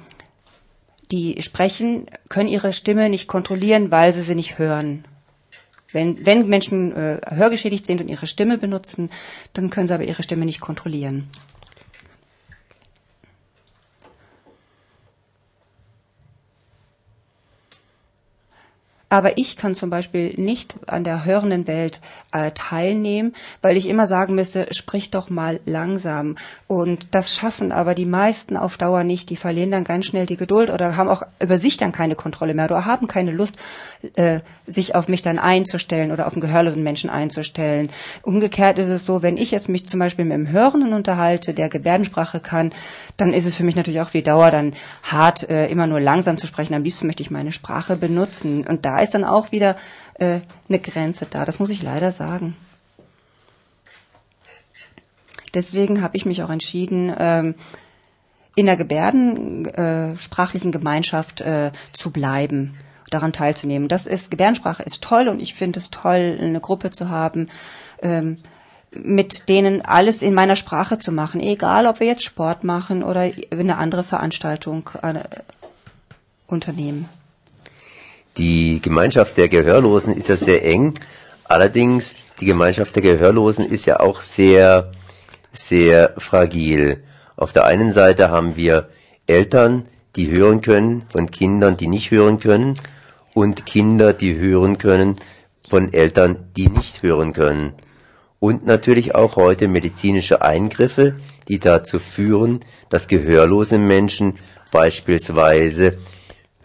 [1.10, 5.04] die sprechen, können ihre Stimme nicht kontrollieren, weil sie sie nicht hören.
[5.90, 9.10] Wenn, wenn Menschen äh, hörgeschädigt sind und ihre Stimme benutzen,
[9.54, 11.28] dann können sie aber ihre Stimme nicht kontrollieren.
[19.10, 22.00] Aber ich kann zum Beispiel nicht an der hörenden Welt
[22.32, 26.36] äh, teilnehmen, weil ich immer sagen müsste, sprich doch mal langsam.
[26.66, 29.30] Und das schaffen aber die meisten auf Dauer nicht.
[29.30, 32.52] Die verlieren dann ganz schnell die Geduld oder haben auch über sich dann keine Kontrolle
[32.52, 33.54] mehr oder haben keine Lust,
[34.14, 37.88] äh, sich auf mich dann einzustellen oder auf einen gehörlosen Menschen einzustellen.
[38.22, 41.70] Umgekehrt ist es so, wenn ich jetzt mich zum Beispiel mit einem Hörenden unterhalte, der
[41.70, 42.72] Gebärdensprache kann,
[43.18, 46.38] dann ist es für mich natürlich auch wie Dauer dann hart, äh, immer nur langsam
[46.38, 46.72] zu sprechen.
[46.74, 48.64] Am liebsten möchte ich meine Sprache benutzen.
[48.66, 49.76] Und da ist dann auch wieder
[50.14, 51.44] äh, eine Grenze da.
[51.44, 52.56] Das muss ich leider sagen.
[55.52, 57.56] Deswegen habe ich mich auch entschieden, ähm,
[58.54, 62.76] in der gebärdensprachlichen äh, Gemeinschaft äh, zu bleiben,
[63.10, 63.88] daran teilzunehmen.
[63.88, 67.48] Das ist Gebärdensprache ist toll und ich finde es toll, eine Gruppe zu haben,
[68.00, 68.36] ähm,
[69.02, 73.30] mit denen alles in meiner Sprache zu machen, egal ob wir jetzt Sport machen oder
[73.50, 75.20] eine andere Veranstaltung äh,
[76.46, 77.08] unternehmen.
[78.36, 80.94] Die Gemeinschaft der Gehörlosen ist ja sehr eng.
[81.44, 84.92] Allerdings, die Gemeinschaft der Gehörlosen ist ja auch sehr,
[85.52, 87.02] sehr fragil.
[87.36, 88.88] Auf der einen Seite haben wir
[89.26, 89.84] Eltern,
[90.16, 92.74] die hören können von Kindern, die nicht hören können
[93.34, 95.16] und Kinder, die hören können
[95.68, 97.74] von Eltern, die nicht hören können.
[98.40, 101.16] Und natürlich auch heute medizinische Eingriffe,
[101.48, 104.36] die dazu führen, dass gehörlose Menschen
[104.70, 105.98] beispielsweise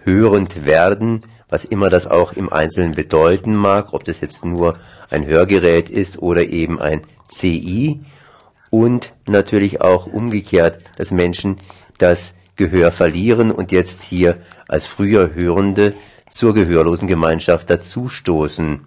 [0.04, 4.76] hörend werden, was immer das auch im Einzelnen bedeuten mag, ob das jetzt nur
[5.10, 8.02] ein Hörgerät ist oder eben ein CI
[8.70, 11.58] und natürlich auch umgekehrt, dass Menschen
[11.98, 15.94] das Gehör verlieren und jetzt hier als früher Hörende
[16.30, 18.82] zur gehörlosen Gemeinschaft dazustoßen.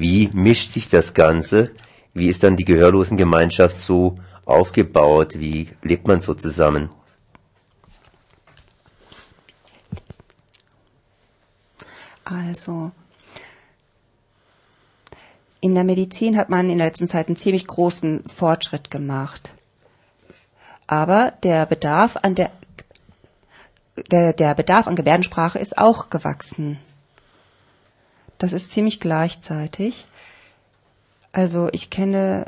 [0.00, 1.72] Wie mischt sich das Ganze?
[2.14, 4.14] Wie ist dann die Gehörlosengemeinschaft so
[4.46, 5.38] aufgebaut?
[5.38, 6.88] Wie lebt man so zusammen?
[12.24, 12.92] Also,
[15.60, 19.52] in der Medizin hat man in der letzten Zeit einen ziemlich großen Fortschritt gemacht.
[20.86, 22.50] Aber der Bedarf an der,
[24.10, 26.78] der, der Bedarf an Gebärdensprache ist auch gewachsen.
[28.40, 30.06] Das ist ziemlich gleichzeitig.
[31.30, 32.46] Also ich kenne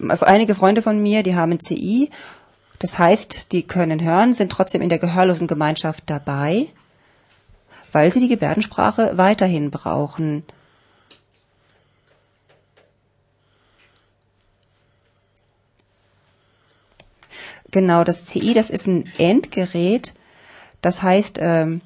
[0.00, 2.10] einige Freunde von mir, die haben CI.
[2.78, 6.68] Das heißt, die können hören, sind trotzdem in der gehörlosen Gemeinschaft dabei,
[7.92, 10.44] weil sie die Gebärdensprache weiterhin brauchen.
[17.70, 20.14] Genau, das CI, das ist ein Endgerät.
[20.80, 21.82] Das heißt, ähm,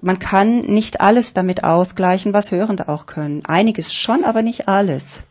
[0.00, 3.44] man kann nicht alles damit ausgleichen, was Hörende auch können.
[3.46, 5.24] Einiges schon, aber nicht alles.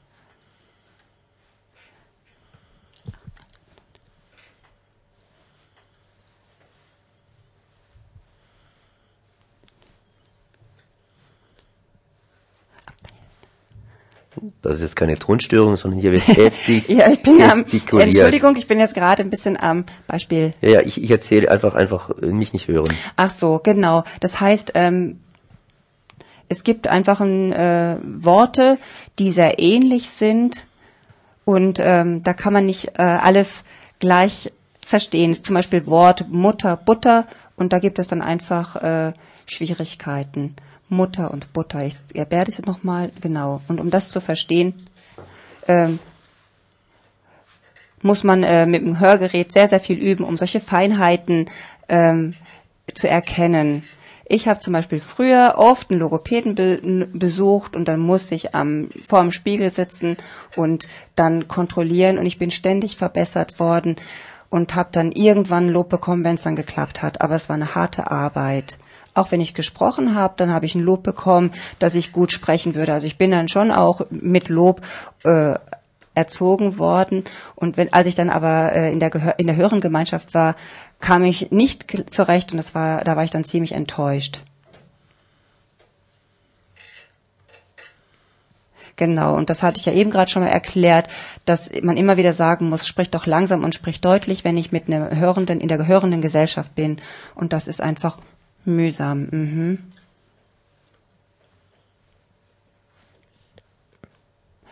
[14.61, 17.65] Das ist jetzt keine Tonstörung, sondern hier wird heftig ja, ich bin am,
[17.99, 20.53] Entschuldigung, ich bin jetzt gerade ein bisschen am Beispiel.
[20.61, 22.93] Ja, ja, ich, ich erzähle einfach, einfach äh, mich nicht hören.
[23.15, 24.03] Ach so, genau.
[24.19, 25.19] Das heißt, ähm,
[26.49, 28.77] es gibt einfach ein, äh, Worte,
[29.19, 30.67] die sehr ähnlich sind
[31.45, 33.63] und ähm, da kann man nicht äh, alles
[33.99, 34.47] gleich
[34.85, 35.41] verstehen.
[35.41, 39.13] Zum Beispiel Wort Mutter, Butter und da gibt es dann einfach äh,
[39.45, 40.55] Schwierigkeiten.
[40.89, 41.83] Mutter und Butter.
[41.85, 41.95] Ich
[42.45, 43.61] das jetzt nochmal genau.
[43.67, 44.73] Und um das zu verstehen,
[45.67, 45.99] ähm,
[48.01, 51.49] muss man äh, mit dem Hörgerät sehr, sehr viel üben, um solche Feinheiten
[51.89, 52.35] ähm,
[52.93, 53.83] zu erkennen.
[54.29, 58.89] Ich habe zum Beispiel früher oft einen Logopäden be besucht und dann musste ich am,
[59.07, 60.17] vor dem Spiegel sitzen
[60.55, 63.95] und dann kontrollieren und ich bin ständig verbessert worden
[64.49, 67.21] und habe dann irgendwann Lob bekommen, wenn es dann geklappt hat.
[67.21, 68.77] Aber es war eine harte Arbeit
[69.17, 72.75] auch wenn ich gesprochen habe, dann habe ich ein Lob bekommen, dass ich gut sprechen
[72.75, 72.93] würde.
[72.93, 74.81] Also ich bin dann schon auch mit Lob
[75.23, 75.55] äh,
[76.13, 77.23] erzogen worden.
[77.55, 80.55] Und wenn, als ich dann aber äh, in der in der höheren Gemeinschaft war,
[80.99, 84.41] kam ich nicht zurecht und das war, da war ich dann ziemlich enttäuscht.
[88.95, 91.07] Genau, und das hatte ich ja eben gerade schon mal erklärt,
[91.45, 94.87] dass man immer wieder sagen muss, sprich doch langsam und sprich deutlich, wenn ich mit
[94.87, 96.99] einem Hörenden in der gehörenden Gesellschaft bin.
[97.35, 98.17] Und das ist einfach
[98.67, 99.77] Mühsam, mhm.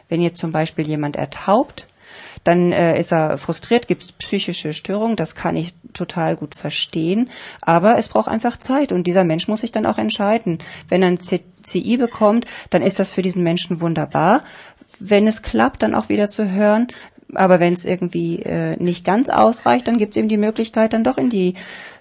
[0.07, 1.87] Wenn jetzt zum Beispiel jemand ertaubt,
[2.43, 7.31] dann äh, ist er frustriert, gibt es psychische Störungen, das kann ich total gut verstehen,
[7.61, 10.59] aber es braucht einfach Zeit und dieser Mensch muss sich dann auch entscheiden.
[10.87, 14.43] Wenn er ein CI bekommt, dann ist das für diesen Menschen wunderbar.
[14.99, 16.87] Wenn es klappt, dann auch wieder zu hören,
[17.33, 21.03] aber wenn es irgendwie äh, nicht ganz ausreicht, dann gibt es eben die Möglichkeit, dann
[21.03, 21.55] doch in die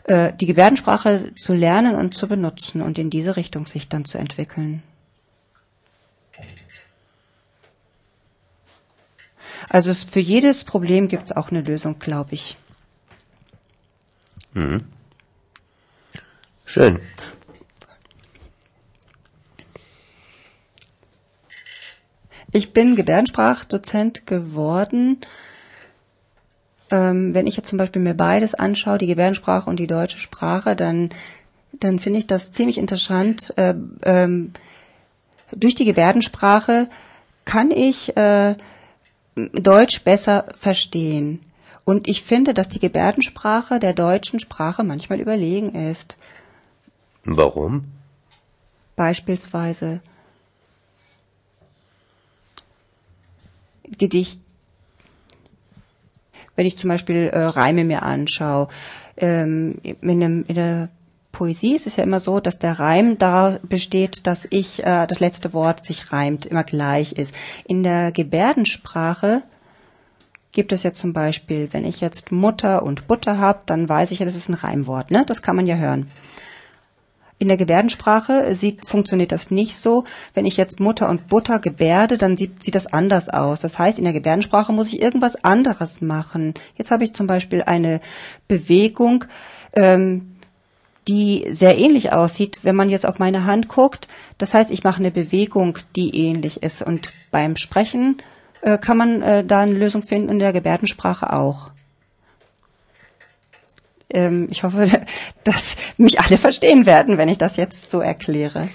[0.04, 4.18] äh, die Gebärdensprache zu lernen und zu benutzen und in diese Richtung sich dann zu
[4.18, 4.82] entwickeln.
[9.68, 12.58] Also es, für jedes Problem gibt es auch eine Lösung, glaube ich.
[14.52, 14.84] Mhm.
[16.66, 17.00] Schön.
[22.52, 25.18] Ich bin Gebärdensprachdozent geworden
[26.90, 30.76] ähm, wenn ich jetzt zum Beispiel mir beides anschaue, die Gebärdensprache und die deutsche Sprache,
[30.76, 31.10] dann,
[31.72, 33.52] dann finde ich das ziemlich interessant.
[33.56, 34.52] Äh, ähm,
[35.52, 36.88] durch die Gebärdensprache
[37.44, 38.56] kann ich äh,
[39.34, 41.40] Deutsch besser verstehen.
[41.84, 46.16] Und ich finde, dass die Gebärdensprache der deutschen Sprache manchmal überlegen ist.
[47.24, 47.84] Warum?
[48.96, 50.00] Beispielsweise
[53.98, 54.40] Gedicht,
[56.56, 58.68] wenn ich zum Beispiel äh, Reime mir anschaue.
[59.16, 60.88] Ähm, in, einem, in der
[61.32, 65.20] Poesie ist es ja immer so, dass der Reim da besteht, dass ich äh, das
[65.20, 67.34] letzte Wort sich reimt, immer gleich ist.
[67.66, 69.42] In der Gebärdensprache
[70.52, 74.20] gibt es ja zum Beispiel, wenn ich jetzt Mutter und Butter habe, dann weiß ich
[74.20, 75.24] ja, das ist ein Reimwort, ne?
[75.26, 76.08] Das kann man ja hören.
[77.38, 80.04] In der Gebärdensprache sieht, funktioniert das nicht so.
[80.34, 83.60] Wenn ich jetzt Mutter und Butter gebärde, dann sieht, sieht das anders aus.
[83.60, 86.54] Das heißt, in der Gebärdensprache muss ich irgendwas anderes machen.
[86.76, 88.00] Jetzt habe ich zum Beispiel eine
[88.46, 89.24] Bewegung,
[89.72, 90.36] ähm,
[91.08, 94.08] die sehr ähnlich aussieht, wenn man jetzt auf meine Hand guckt.
[94.38, 96.82] Das heißt, ich mache eine Bewegung, die ähnlich ist.
[96.82, 98.16] Und beim Sprechen
[98.62, 101.70] äh, kann man äh, da eine Lösung finden, in der Gebärdensprache auch.
[104.14, 104.88] Ähm, ich hoffe,
[105.44, 108.68] dass mich alle verstehen werden, wenn ich das jetzt so erkläre.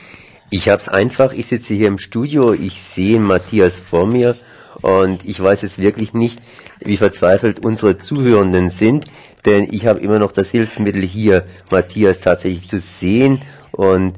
[0.51, 4.35] Ich habe es einfach, ich sitze hier im Studio, ich sehe Matthias vor mir
[4.81, 6.39] und ich weiß jetzt wirklich nicht,
[6.79, 9.05] wie verzweifelt unsere Zuhörenden sind,
[9.45, 14.13] denn ich habe immer noch das Hilfsmittel hier, Matthias tatsächlich zu sehen und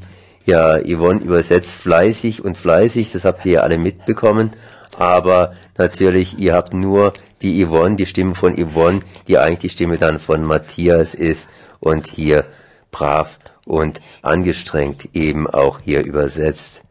[0.46, 4.52] ja, Yvonne übersetzt fleißig und fleißig, das habt ihr ja alle mitbekommen,
[4.98, 9.97] aber natürlich, ihr habt nur die Yvonne, die Stimme von Yvonne, die eigentlich die Stimme
[9.97, 11.47] dann von Matthias ist
[11.80, 12.45] und hier
[12.91, 16.81] brav und angestrengt eben auch hier übersetzt.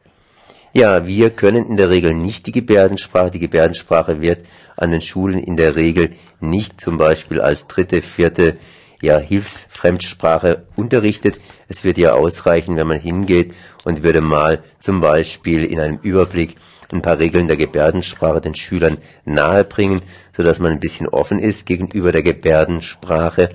[0.73, 3.33] Ja, wir können in der Regel nicht die Gebärdensprache.
[3.33, 4.47] Die Gebärdensprache wird
[4.77, 8.57] an den Schulen in der Regel nicht zum Beispiel als dritte, vierte
[9.03, 11.41] ja, Hilfsfremdsprache unterrichtet.
[11.69, 13.53] Es wird ja ausreichen, wenn man hingeht
[13.85, 16.57] und würde mal zum Beispiel in einem Überblick
[16.93, 20.03] ein paar Regeln der Gebärdensprache den Schülern nahebringen,
[20.37, 23.51] so dass man ein bisschen offen ist gegenüber der Gebärdensprache.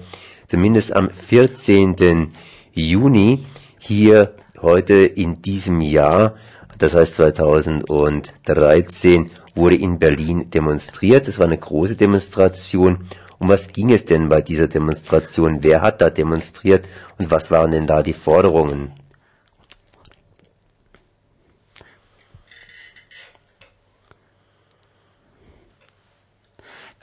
[0.48, 2.32] Zumindest am 14.
[2.74, 3.44] Juni
[3.80, 6.36] hier heute in diesem Jahr,
[6.78, 11.28] das heißt 2013, wurde in Berlin demonstriert.
[11.28, 13.00] Es war eine große Demonstration.
[13.38, 15.60] Um was ging es denn bei dieser Demonstration?
[15.62, 18.92] Wer hat da demonstriert und was waren denn da die Forderungen?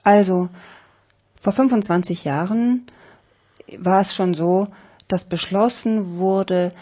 [0.02, 0.48] Also,
[1.38, 2.86] vor 25 Jahren
[3.78, 4.68] war es schon so,
[5.08, 6.72] dass beschlossen wurde,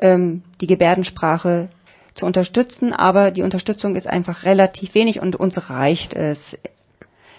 [0.00, 1.68] ähm, die Gebärdensprache
[2.14, 6.58] zu unterstützen, aber die Unterstützung ist einfach relativ wenig und uns reicht es.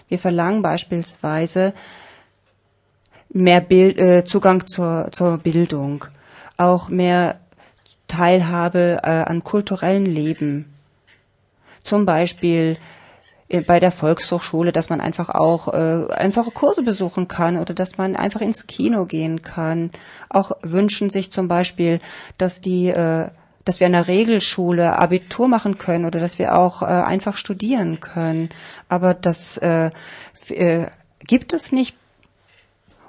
[0.07, 1.73] Wir verlangen beispielsweise
[3.29, 6.05] mehr Bild, äh, Zugang zur, zur Bildung,
[6.57, 7.39] auch mehr
[8.14, 10.72] Teilhabe äh, an kulturellen Leben.
[11.82, 12.78] Zum Beispiel
[13.49, 17.97] äh, bei der Volkshochschule, dass man einfach auch äh, einfache Kurse besuchen kann oder dass
[17.97, 19.89] man einfach ins Kino gehen kann.
[20.30, 21.99] Auch wünschen sich zum Beispiel,
[22.38, 23.30] dass die äh,
[23.66, 28.01] dass wir an der Regelschule Abitur machen können oder dass wir auch äh, einfach studieren
[28.01, 28.49] können.
[28.89, 29.89] Aber das äh,
[30.49, 30.88] äh,
[31.26, 31.95] gibt es nicht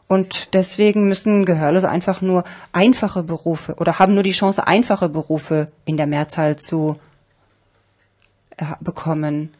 [0.07, 5.73] und deswegen müssen Gehörlose einfach nur einfache Berufe oder haben nur die Chance, einfache Berufe
[5.85, 6.99] in der Mehrzahl zu
[8.57, 9.55] äh, bekommen.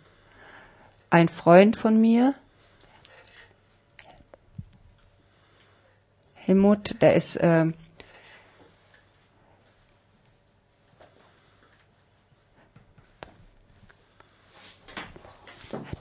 [1.11, 2.35] Ein Freund von mir,
[6.35, 7.73] Helmut, der ist äh,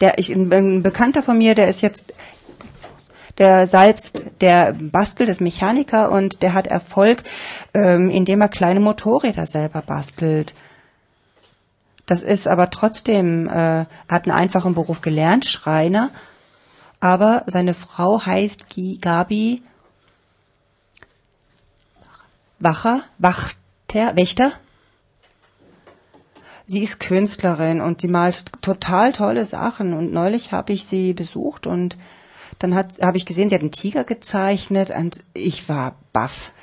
[0.01, 2.13] der ich ein Bekannter von mir, der ist jetzt
[3.37, 7.23] der selbst, der bastelt, ist Mechaniker und der hat Erfolg,
[7.73, 10.53] ähm, indem er kleine Motorräder selber bastelt.
[12.05, 16.11] Das ist aber trotzdem, äh, hat einen einfachen Beruf gelernt, Schreiner,
[16.99, 18.67] aber seine Frau heißt
[19.01, 19.63] Gabi
[22.59, 24.53] Wacher, Wachter, Wächter.
[26.65, 31.67] Sie ist Künstlerin und sie malt total tolle Sachen und neulich habe ich sie besucht
[31.67, 31.97] und
[32.63, 36.53] dann habe ich gesehen, sie hat einen Tiger gezeichnet und ich war baff.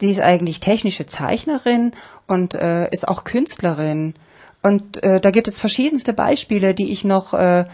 [0.00, 1.92] Sie ist eigentlich technische Zeichnerin
[2.26, 4.14] und äh, ist auch Künstlerin.
[4.62, 7.66] Und äh, da gibt es verschiedenste Beispiele, die ich noch äh,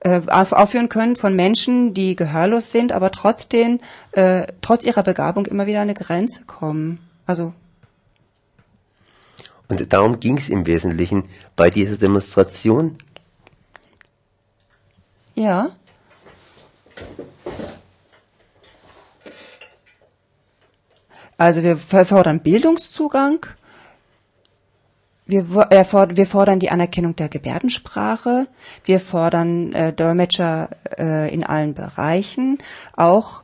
[0.00, 3.78] äh, aufführen können von Menschen, die gehörlos sind, aber trotzdem,
[4.10, 6.98] äh, trotz ihrer Begabung immer wieder an eine Grenze kommen.
[7.24, 7.52] Also
[9.68, 12.98] und darum ging es im Wesentlichen bei dieser Demonstration.
[15.34, 15.70] Ja.
[21.38, 23.46] Also wir fordern Bildungszugang.
[25.26, 25.84] Wir, äh,
[26.16, 28.46] wir, fordern die Anerkennung der Gebärdensprache.
[28.84, 30.68] Wir fordern äh, Dolmetscher
[30.98, 32.58] äh, in allen Bereichen.
[32.96, 33.42] Auch,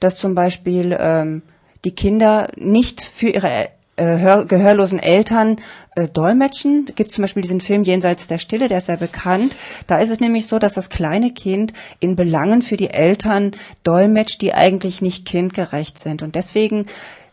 [0.00, 1.42] dass zum Beispiel ähm,
[1.84, 5.56] die Kinder nicht für ihre äh, gehörlosen Eltern
[5.96, 6.86] äh, dolmetschen.
[6.94, 9.56] Gibt zum Beispiel diesen Film Jenseits der Stille, der ist sehr bekannt.
[9.86, 14.40] Da ist es nämlich so, dass das kleine Kind in Belangen für die Eltern dolmetscht,
[14.40, 16.22] die eigentlich nicht kindgerecht sind.
[16.22, 16.86] Und deswegen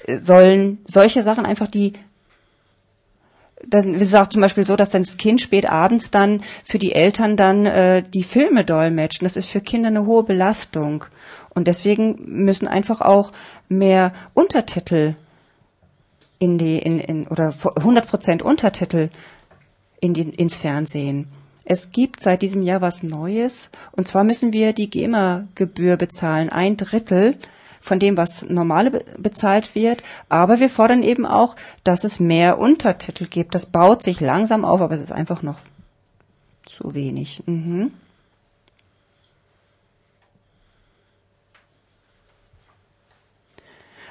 [0.06, 1.94] äh, sollen solche Sachen einfach die
[3.68, 6.78] dann ist es auch zum Beispiel so, dass dann das Kind spät abends dann für
[6.78, 9.26] die Eltern dann äh, die Filme dolmetschen.
[9.26, 11.06] Das ist für Kinder eine hohe Belastung.
[11.56, 13.32] Und deswegen müssen einfach auch
[13.68, 15.16] mehr Untertitel
[16.40, 19.10] in die, in, in, oder 100 Prozent Untertitel
[20.00, 21.28] in die, ins Fernsehen.
[21.64, 23.72] Es gibt seit diesem Jahr was Neues.
[23.92, 26.50] Und zwar müssen wir die GEMA-Gebühr bezahlen.
[26.50, 27.38] Ein Drittel
[27.82, 30.04] von dem, was normale bezahlt wird.
[30.30, 33.56] Aber wir fordern eben auch, dass es mehr Untertitel gibt.
[33.56, 35.60] Das baut sich langsam auf, aber es ist einfach noch
[36.66, 37.44] zu wenig.
[37.46, 37.92] Mhm.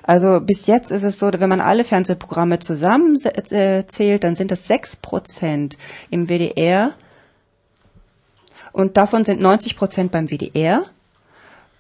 [0.07, 4.97] Also bis jetzt ist es so, wenn man alle Fernsehprogramme zusammenzählt, dann sind das sechs
[4.97, 5.79] Prozent
[6.11, 6.93] im WDR
[8.73, 10.85] und davon sind 90 Prozent beim WDR.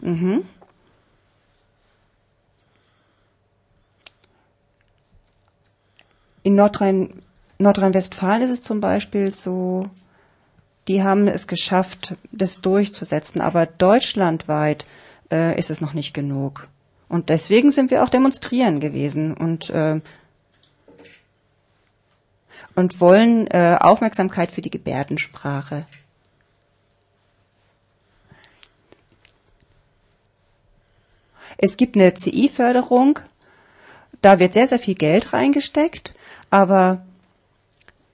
[0.00, 0.44] Mhm.
[6.42, 7.22] In Nordrhein,
[7.58, 9.86] Nordrhein-Westfalen ist es zum Beispiel so,
[10.88, 14.86] die haben es geschafft, das durchzusetzen, aber deutschlandweit
[15.30, 16.68] äh, ist es noch nicht genug.
[17.08, 20.00] Und deswegen sind wir auch demonstrieren gewesen und äh,
[22.74, 25.86] und wollen äh, Aufmerksamkeit für die Gebärdensprache.
[31.56, 33.20] Es gibt eine CI-Förderung,
[34.20, 36.14] da wird sehr, sehr viel Geld reingesteckt,
[36.50, 37.04] aber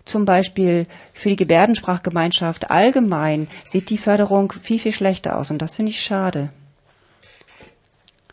[0.04, 5.76] zum Beispiel für die Gebärdensprachgemeinschaft allgemein sieht die Förderung viel, viel schlechter aus und das
[5.76, 6.50] finde ich schade.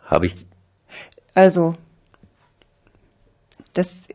[0.08, 0.48] Habe ich
[1.38, 1.76] also,
[3.76, 4.08] das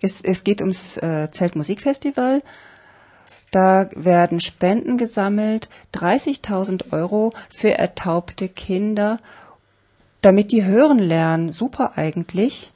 [0.00, 2.42] es, es geht ums äh, Zeltmusikfestival.
[3.52, 9.18] Da werden Spenden gesammelt, 30.000 Euro für ertaubte Kinder,
[10.20, 11.50] damit die hören lernen.
[11.50, 12.72] Super eigentlich.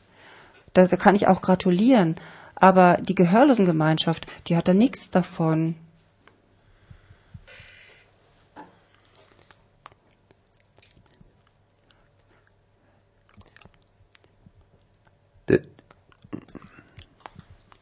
[0.74, 2.14] Da, da kann ich auch gratulieren.
[2.54, 5.74] Aber die Gehörlosengemeinschaft, die hat da nichts davon.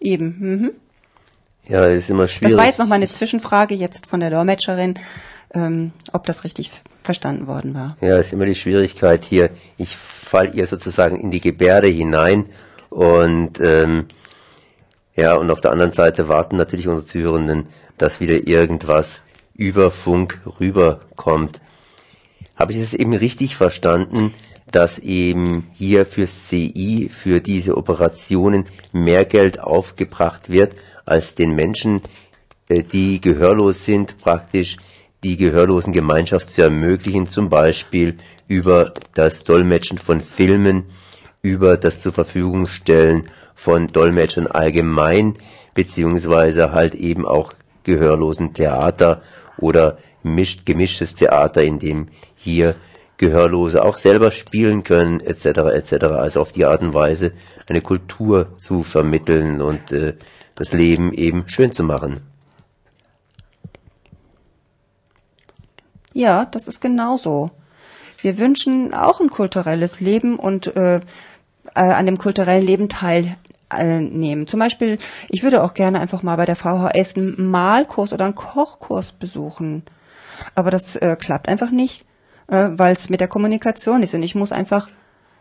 [0.03, 0.37] Eben.
[0.39, 0.71] Mhm.
[1.69, 2.53] Ja, ist immer schwierig.
[2.53, 4.99] Das war jetzt noch mal eine Zwischenfrage jetzt von der Dolmetscherin,
[5.55, 6.71] ähm, ob das richtig
[7.03, 7.97] verstanden worden war.
[8.01, 9.51] Ja, ist immer die Schwierigkeit hier.
[9.79, 12.47] Ich fall ihr sozusagen in die Gebärde hinein
[12.91, 14.07] und ähm,
[15.15, 17.67] ja, und auf der anderen Seite warten natürlich unsere Zuhörenden,
[17.99, 19.21] dass wieder irgendwas
[19.55, 21.61] über Funk rüberkommt.
[22.57, 24.33] Habe ich es eben richtig verstanden,
[24.73, 32.01] dass eben hier fürs CI, für diese Operationen mehr Geld aufgebracht wird, als den Menschen,
[32.69, 34.77] äh, die gehörlos sind, praktisch
[35.23, 38.17] die gehörlosen Gemeinschaft zu ermöglichen, zum Beispiel
[38.49, 40.85] über das Dolmetschen von Filmen,
[41.43, 45.35] über das zur Verfügung stellen von Dolmetschern allgemein,
[45.75, 47.53] beziehungsweise halt eben auch
[47.85, 49.23] gehörlosen Theater
[49.59, 52.75] oder mischt, gemischtes Theater, in dem hier
[53.23, 55.47] Gehörlose auch selber spielen können, etc.
[55.77, 55.93] etc.
[56.07, 57.31] Also auf die Art und Weise
[57.69, 60.15] eine Kultur zu vermitteln und äh,
[60.57, 62.21] das Leben eben schön zu machen.
[66.13, 67.53] Ja, das ist genauso.
[68.21, 71.01] Wir wünschen auch ein kulturelles Leben und äh, äh,
[71.75, 74.49] an dem kulturellen Leben teilnehmen.
[74.49, 74.99] Zum Beispiel,
[75.29, 79.85] ich würde auch gerne einfach mal bei der VHS einen Malkurs oder einen Kochkurs besuchen.
[80.57, 82.05] Aber das äh, klappt einfach nicht
[82.53, 84.15] äh, weil es mit der Kommunikation ist.
[84.15, 84.89] Und ich muss einfach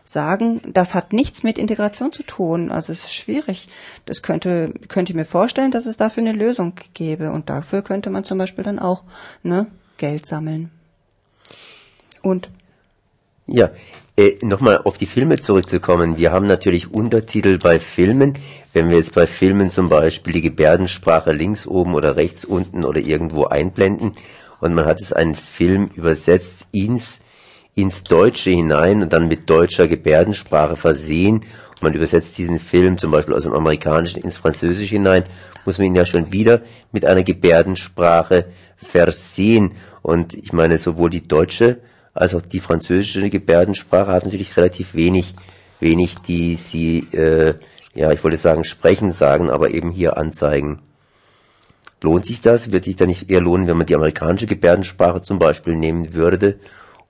[0.04, 2.70] sagen, das hat nichts mit Integration zu tun.
[2.70, 3.68] Also es ist schwierig.
[4.06, 7.30] Das könnte, könnte ich mir vorstellen, dass es dafür eine Lösung gäbe.
[7.30, 9.04] Und dafür könnte man zum Beispiel dann auch
[9.42, 9.66] ne,
[9.98, 10.70] Geld sammeln.
[12.22, 12.50] Und
[13.46, 13.70] ja,
[14.16, 16.16] äh, nochmal auf die Filme zurückzukommen.
[16.16, 18.34] Wir haben natürlich Untertitel bei Filmen.
[18.72, 23.00] Wenn wir jetzt bei Filmen zum Beispiel die Gebärdensprache links oben oder rechts unten oder
[23.00, 24.12] irgendwo einblenden
[24.62, 27.22] und man hat es einen Film übersetzt ins,
[27.74, 31.38] ins Deutsche hinein und dann mit deutscher Gebärdensprache versehen.
[31.38, 35.24] Und man übersetzt diesen Film zum Beispiel aus dem Amerikanischen ins Französische hinein,
[35.64, 36.60] muss man ihn ja schon wieder
[36.92, 38.44] mit einer Gebärdensprache
[38.76, 39.72] versehen.
[40.00, 41.78] Und ich meine, sowohl die deutsche
[42.14, 45.34] als auch die französische Gebärdensprache hat natürlich relativ wenig,
[45.80, 47.54] wenig, die sie, äh,
[47.94, 50.82] ja, ich wollte sagen sprechen sagen, aber eben hier anzeigen.
[52.02, 52.72] Lohnt sich das?
[52.72, 56.56] Wird sich da nicht eher lohnen, wenn man die amerikanische Gebärdensprache zum Beispiel nehmen würde,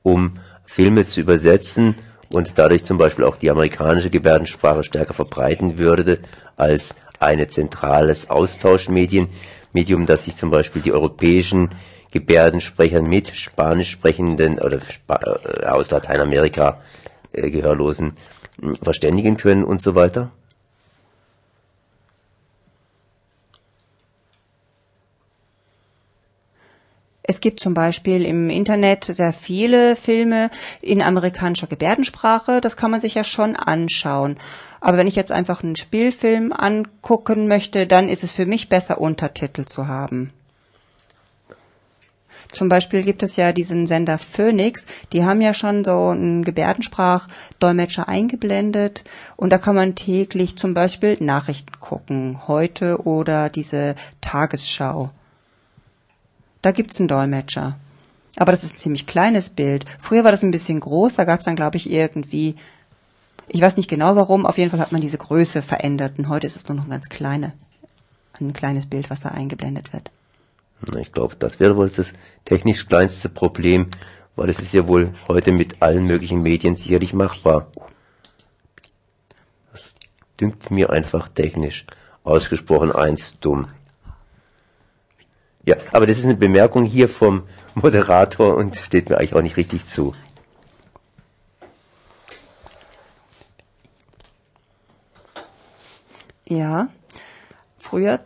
[0.03, 1.95] um Filme zu übersetzen
[2.31, 6.19] und dadurch zum Beispiel auch die amerikanische Gebärdensprache stärker verbreiten würde
[6.57, 9.29] als ein zentrales Austauschmedium,
[9.73, 11.71] Medium, das sich zum Beispiel die europäischen
[12.11, 14.79] Gebärdensprecher mit Spanisch sprechenden oder
[15.09, 16.83] äh, aus Lateinamerika
[17.33, 18.13] äh, Gehörlosen
[18.61, 20.31] hm, verständigen können und so weiter?
[27.33, 30.51] Es gibt zum Beispiel im Internet sehr viele Filme
[30.83, 32.61] in amerikanischer Gebärdensprache.
[32.61, 34.37] Das kann man sich ja schon anschauen.
[34.83, 39.01] Aber wenn ich jetzt einfach einen Spielfilm angucken möchte, dann ist es für mich besser,
[39.01, 40.31] Untertitel zu haben.
[42.51, 48.11] Zum Beispiel gibt es ja diesen Sender Phoenix, die haben ja schon so einen Gebärdensprachdolmetscher
[48.11, 49.05] eingeblendet
[49.37, 55.13] und da kann man täglich zum Beispiel Nachrichten gucken, heute oder diese Tagesschau.
[56.63, 57.77] Da gibt's einen Dolmetscher.
[58.37, 59.85] Aber das ist ein ziemlich kleines Bild.
[59.99, 62.57] Früher war das ein bisschen groß, da gab's dann, glaube ich, irgendwie,
[63.49, 66.47] ich weiß nicht genau warum, auf jeden Fall hat man diese Größe verändert und heute
[66.47, 67.53] ist es nur noch ein ganz kleine,
[68.41, 70.11] ein kleines Bild, was da eingeblendet wird.
[70.99, 72.13] Ich glaube, das wäre wohl das
[72.45, 73.89] technisch kleinste Problem,
[74.35, 77.67] weil es ist ja wohl heute mit allen möglichen Medien sicherlich machbar.
[79.73, 79.93] Das
[80.41, 81.87] dünkt mir einfach technisch
[82.25, 83.69] ausgesprochen eins dumm.
[85.65, 87.45] Ja, aber das ist eine Bemerkung hier vom
[87.75, 90.15] Moderator und steht mir eigentlich auch nicht richtig zu.
[96.45, 96.89] Ja,
[97.79, 98.21] früher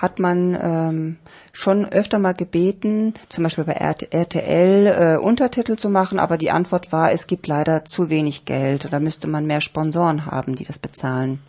[0.00, 1.16] hat man ähm,
[1.52, 6.92] schon öfter mal gebeten, zum Beispiel bei RTL äh, Untertitel zu machen, aber die Antwort
[6.92, 8.92] war, es gibt leider zu wenig Geld.
[8.92, 11.40] Da müsste man mehr Sponsoren haben, die das bezahlen.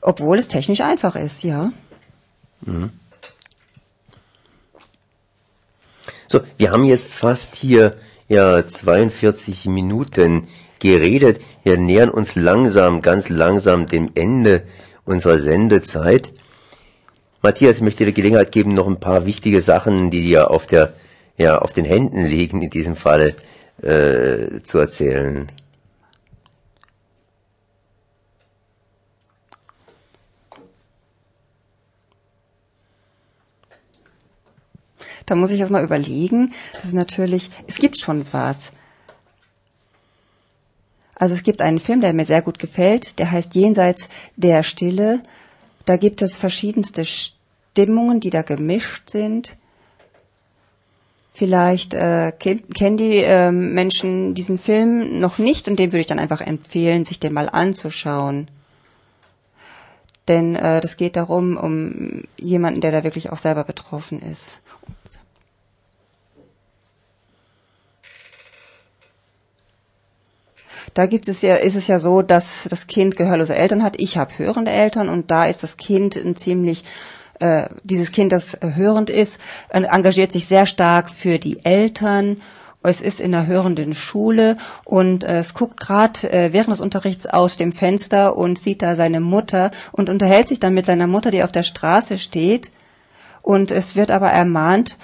[0.00, 1.72] Obwohl es technisch einfach ist, ja.
[2.62, 2.90] Mhm.
[6.28, 7.96] So, wir haben jetzt fast hier
[8.28, 10.46] ja 42 Minuten
[10.78, 11.40] geredet.
[11.64, 14.62] Wir nähern uns langsam, ganz langsam dem Ende
[15.04, 16.32] unserer Sendezeit.
[17.42, 20.94] Matthias, ich möchte dir Gelegenheit geben, noch ein paar wichtige Sachen, die dir auf der,
[21.36, 23.34] ja, auf den Händen liegen, in diesem Falle,
[23.82, 25.48] äh, zu erzählen.
[35.30, 36.52] Da muss ich erst mal überlegen.
[36.72, 38.72] Das ist natürlich, es gibt schon was.
[41.14, 45.22] Also es gibt einen Film, der mir sehr gut gefällt, der heißt Jenseits der Stille.
[45.84, 49.56] Da gibt es verschiedenste Stimmungen, die da gemischt sind.
[51.32, 56.18] Vielleicht äh, kennen die äh, Menschen diesen Film noch nicht und dem würde ich dann
[56.18, 58.48] einfach empfehlen, sich den mal anzuschauen.
[60.26, 64.60] Denn äh, das geht darum, um jemanden, der da wirklich auch selber betroffen ist.
[70.94, 73.94] Da gibt es ja, ist es ja so, dass das Kind gehörlose Eltern hat.
[73.98, 76.84] Ich habe hörende Eltern und da ist das Kind ein ziemlich
[77.40, 82.36] äh, dieses Kind, das hörend ist, äh, engagiert sich sehr stark für die Eltern.
[82.82, 87.26] Es ist in einer hörenden Schule und äh, es guckt gerade äh, während des Unterrichts
[87.26, 91.30] aus dem Fenster und sieht da seine Mutter und unterhält sich dann mit seiner Mutter,
[91.30, 92.70] die auf der Straße steht.
[93.42, 94.96] Und es wird aber ermahnt,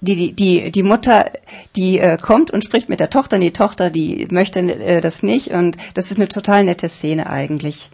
[0.00, 1.30] die, die, die Mutter,
[1.74, 5.22] die äh, kommt und spricht mit der Tochter, und die Tochter, die möchte äh, das
[5.22, 7.90] nicht und das ist eine total nette Szene eigentlich.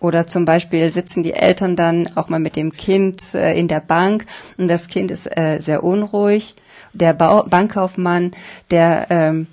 [0.00, 3.80] Oder zum Beispiel sitzen die Eltern dann auch mal mit dem Kind äh, in der
[3.80, 4.26] Bank
[4.56, 6.54] und das Kind ist äh, sehr unruhig.
[6.92, 8.32] Der ba Bankkaufmann,
[8.70, 9.46] der ähm,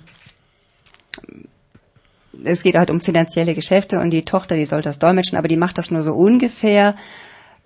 [2.44, 5.56] es geht halt um finanzielle Geschäfte und die Tochter, die soll das dolmetschen, aber die
[5.56, 6.94] macht das nur so ungefähr,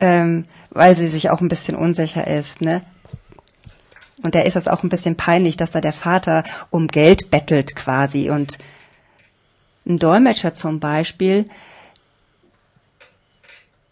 [0.00, 2.60] ähm, weil sie sich auch ein bisschen unsicher ist.
[2.60, 2.82] Ne?
[4.22, 7.74] Und da ist es auch ein bisschen peinlich, dass da der Vater um Geld bettelt
[7.74, 8.30] quasi.
[8.30, 8.58] Und
[9.86, 11.48] ein Dolmetscher zum Beispiel,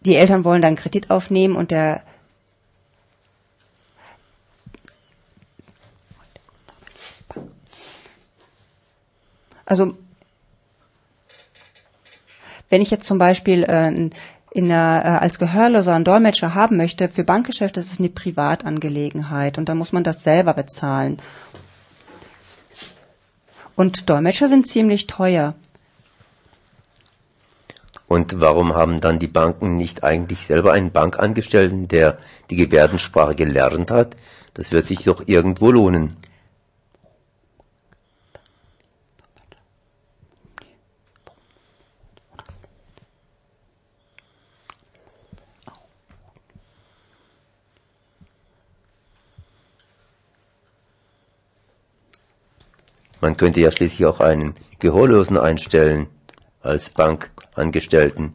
[0.01, 2.03] die Eltern wollen dann Kredit aufnehmen und der
[9.65, 9.97] also
[12.69, 14.09] wenn ich jetzt zum Beispiel äh,
[14.51, 19.57] in der, äh, als Gehörloser einen Dolmetscher haben möchte, für Bankgeschäfte ist es eine Privatangelegenheit
[19.57, 21.21] und da muss man das selber bezahlen.
[23.75, 25.55] Und Dolmetscher sind ziemlich teuer.
[28.07, 32.17] Und warum haben dann die Banken nicht eigentlich selber einen Bankangestellten, der
[32.49, 34.17] die Gebärdensprache gelernt hat?
[34.55, 36.17] Das wird sich doch irgendwo lohnen.
[53.21, 56.07] Man könnte ja schließlich auch einen Gehörlosen einstellen
[56.61, 58.33] als Bankangestellten.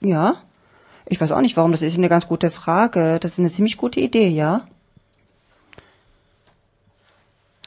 [0.00, 0.36] Ja,
[1.08, 1.70] Ich weiß auch nicht, warum.
[1.72, 3.18] Das ist eine ganz gute Frage.
[3.20, 4.66] Das ist eine ziemlich gute Idee, ja.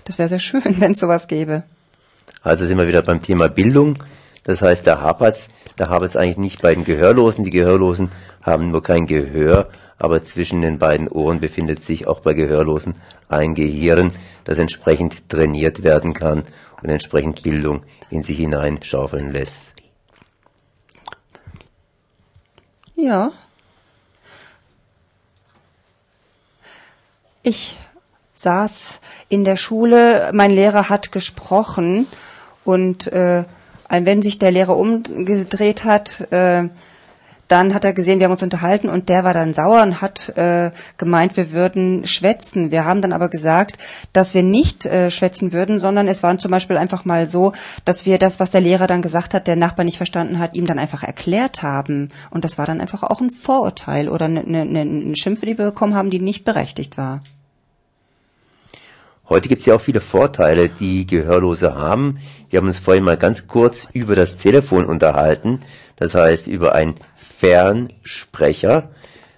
[0.03, 1.63] Das wäre sehr schön, wenn es sowas gäbe.
[2.41, 4.03] Also sind wir wieder beim Thema Bildung.
[4.43, 7.43] Das heißt, da hapert's, da hapert's eigentlich nicht bei den Gehörlosen.
[7.43, 8.11] Die Gehörlosen
[8.41, 12.95] haben nur kein Gehör, aber zwischen den beiden Ohren befindet sich auch bei Gehörlosen
[13.27, 14.11] ein Gehirn,
[14.45, 16.43] das entsprechend trainiert werden kann
[16.81, 19.73] und entsprechend Bildung in sich hineinschaufeln lässt.
[22.95, 23.31] Ja.
[27.43, 27.77] Ich
[28.33, 32.07] saß in der Schule, mein Lehrer hat gesprochen
[32.63, 33.43] und äh,
[33.89, 36.69] wenn sich der Lehrer umgedreht hat, äh,
[37.49, 40.29] dann hat er gesehen, wir haben uns unterhalten und der war dann sauer und hat
[40.37, 42.69] äh, gemeint, wir würden schwätzen.
[42.69, 43.79] Wir haben dann aber gesagt,
[44.13, 47.53] dass wir nicht äh, schwätzen würden, sondern es war zum Beispiel einfach mal so,
[47.85, 50.67] dass wir das, was der Lehrer dann gesagt hat, der Nachbar nicht verstanden hat, ihm
[50.67, 52.09] dann einfach erklärt haben.
[52.29, 55.65] Und das war dann einfach auch ein Vorurteil oder eine, eine, eine Schimpfe, die wir
[55.65, 57.21] bekommen haben, die nicht berechtigt war.
[59.29, 62.17] Heute gibt es ja auch viele Vorteile, die Gehörlose haben.
[62.49, 65.59] Wir haben uns vorhin mal ganz kurz über das Telefon unterhalten,
[65.97, 68.89] das heißt über ein Fernsprecher.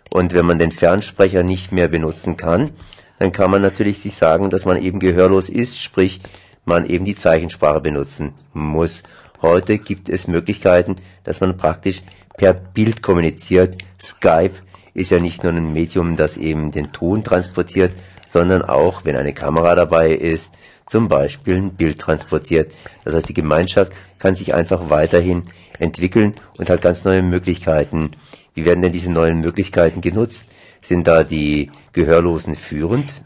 [0.10, 2.72] Und wenn man den Fernsprecher nicht mehr benutzen kann,
[3.20, 6.22] dann kann man natürlich sich sagen, dass man eben gehörlos ist, sprich
[6.64, 9.04] man eben die Zeichensprache benutzen muss.
[9.42, 12.02] Heute gibt es Möglichkeiten, dass man praktisch
[12.38, 13.76] per Bild kommuniziert.
[14.02, 14.56] Skype
[14.94, 17.92] ist ja nicht nur ein Medium, das eben den Ton transportiert,
[18.32, 20.54] sondern auch, wenn eine Kamera dabei ist,
[20.86, 22.74] zum Beispiel ein Bild transportiert.
[23.04, 25.44] Das heißt, die Gemeinschaft kann sich einfach weiterhin
[25.80, 28.12] entwickeln und hat ganz neue Möglichkeiten.
[28.54, 30.50] Wie werden denn diese neuen Möglichkeiten genutzt?
[30.82, 33.22] Sind da die Gehörlosen führend?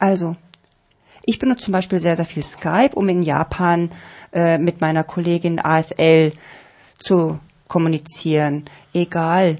[0.00, 0.36] Also,
[1.24, 3.90] ich benutze zum Beispiel sehr, sehr viel Skype, um in Japan
[4.32, 6.32] äh, mit meiner Kollegin ASL
[6.98, 8.64] zu kommunizieren.
[8.92, 9.56] Egal.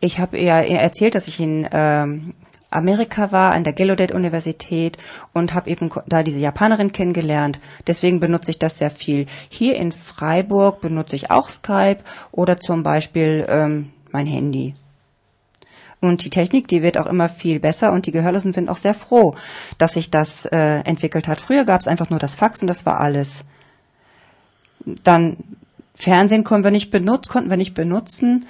[0.00, 2.34] Ich habe ihr erzählt, dass ich in ähm,
[2.74, 4.98] Amerika war, an der Gallaudet-Universität
[5.32, 7.60] und habe eben da diese Japanerin kennengelernt.
[7.86, 9.26] Deswegen benutze ich das sehr viel.
[9.48, 11.98] Hier in Freiburg benutze ich auch Skype
[12.32, 14.74] oder zum Beispiel ähm, mein Handy.
[16.08, 18.94] Und die Technik, die wird auch immer viel besser und die Gehörlosen sind auch sehr
[18.94, 19.34] froh,
[19.78, 21.40] dass sich das äh, entwickelt hat.
[21.40, 23.44] Früher gab es einfach nur das Fax und das war alles.
[24.84, 25.36] Dann
[25.94, 28.46] Fernsehen konnten wir nicht benutzen, konnten wir nicht benutzen.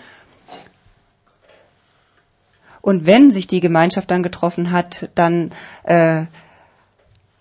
[2.81, 5.53] Und wenn sich die Gemeinschaft dann getroffen hat, dann
[5.85, 6.25] äh,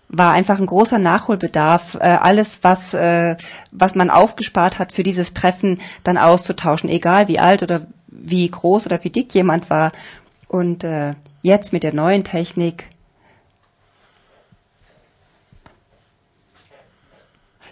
[0.08, 3.36] war einfach ein großer Nachholbedarf, äh, alles, was, äh,
[3.70, 7.82] was man aufgespart hat für dieses Treffen, dann auszutauschen, egal wie alt oder
[8.14, 9.92] wie groß oder wie dick jemand war.
[10.48, 12.86] Und äh, jetzt mit der neuen Technik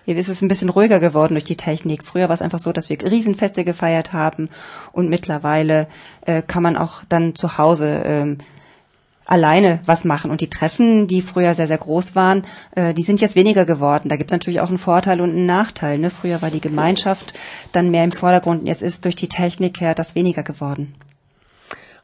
[0.04, 2.02] Hier ist es ein bisschen ruhiger geworden durch die Technik.
[2.02, 4.48] Früher war es einfach so, dass wir Riesenfeste gefeiert haben
[4.90, 5.86] und mittlerweile
[6.22, 8.38] äh, kann man auch dann zu Hause ähm,
[9.32, 10.30] alleine was machen.
[10.30, 12.44] Und die Treffen, die früher sehr, sehr groß waren,
[12.76, 14.08] äh, die sind jetzt weniger geworden.
[14.08, 15.98] Da gibt es natürlich auch einen Vorteil und einen Nachteil.
[15.98, 16.10] Ne?
[16.10, 17.34] Früher war die Gemeinschaft
[17.72, 18.66] dann mehr im Vordergrund.
[18.68, 20.94] Jetzt ist durch die Technik her das weniger geworden.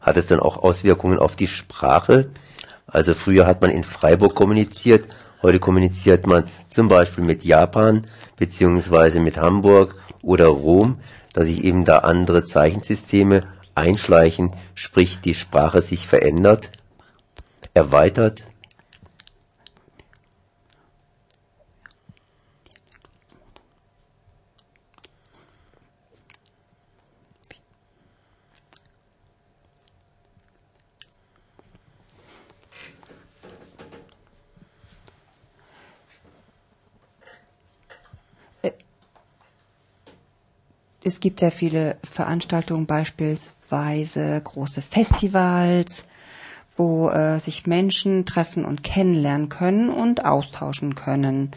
[0.01, 2.31] Hat es dann auch Auswirkungen auf die Sprache?
[2.87, 5.07] Also früher hat man in Freiburg kommuniziert
[5.41, 8.03] Heute kommuniziert man zum Beispiel mit Japan
[8.37, 10.99] beziehungsweise mit Hamburg oder Rom,
[11.33, 13.45] da sich eben da andere Zeichensysteme
[13.77, 16.71] einschleichen, sprich die Sprache sich verändert,
[17.79, 18.45] erweitert.
[41.05, 46.05] Es gibt sehr viele Veranstaltungen, beispielsweise große Festivals,
[46.79, 51.51] wo äh, sich Menschen treffen und kennenlernen können und austauschen können.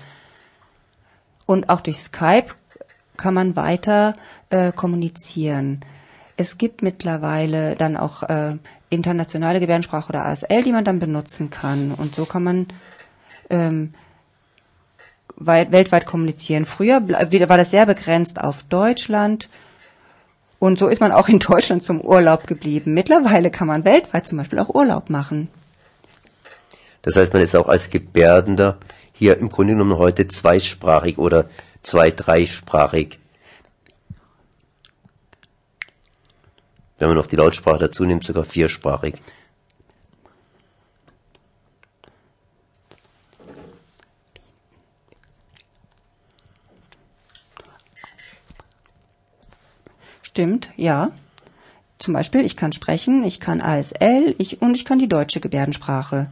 [1.45, 2.55] Und auch durch Skype
[3.17, 4.15] kann man weiter
[4.49, 5.81] äh, kommunizieren.
[6.37, 8.57] Es gibt mittlerweile dann auch äh,
[8.89, 11.91] internationale Gebärdensprache oder ASL, die man dann benutzen kann.
[11.91, 12.67] Und so kann man
[13.51, 13.93] ähm,
[15.35, 16.65] weit, weltweit kommunizieren.
[16.65, 19.49] Früher war das sehr begrenzt auf Deutschland.
[20.61, 22.93] Und so ist man auch in Deutschland zum Urlaub geblieben.
[22.93, 25.47] Mittlerweile kann man weltweit zum Beispiel auch Urlaub machen.
[27.01, 28.77] Das heißt, man ist auch als Gebärdender
[29.11, 31.49] hier im Grunde genommen heute zweisprachig oder
[31.81, 33.17] zwei-, dreisprachig.
[36.99, 39.15] Wenn man noch die Lautsprache dazu nimmt, sogar viersprachig.
[50.31, 51.11] Stimmt, ja.
[51.97, 56.31] Zum Beispiel, ich kann sprechen, ich kann ASL ich, und ich kann die deutsche Gebärdensprache.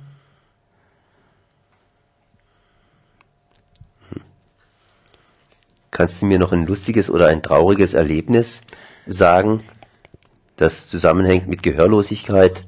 [5.91, 8.61] Kannst du mir noch ein lustiges oder ein trauriges Erlebnis
[9.05, 9.65] sagen,
[10.55, 12.63] das zusammenhängt mit Gehörlosigkeit?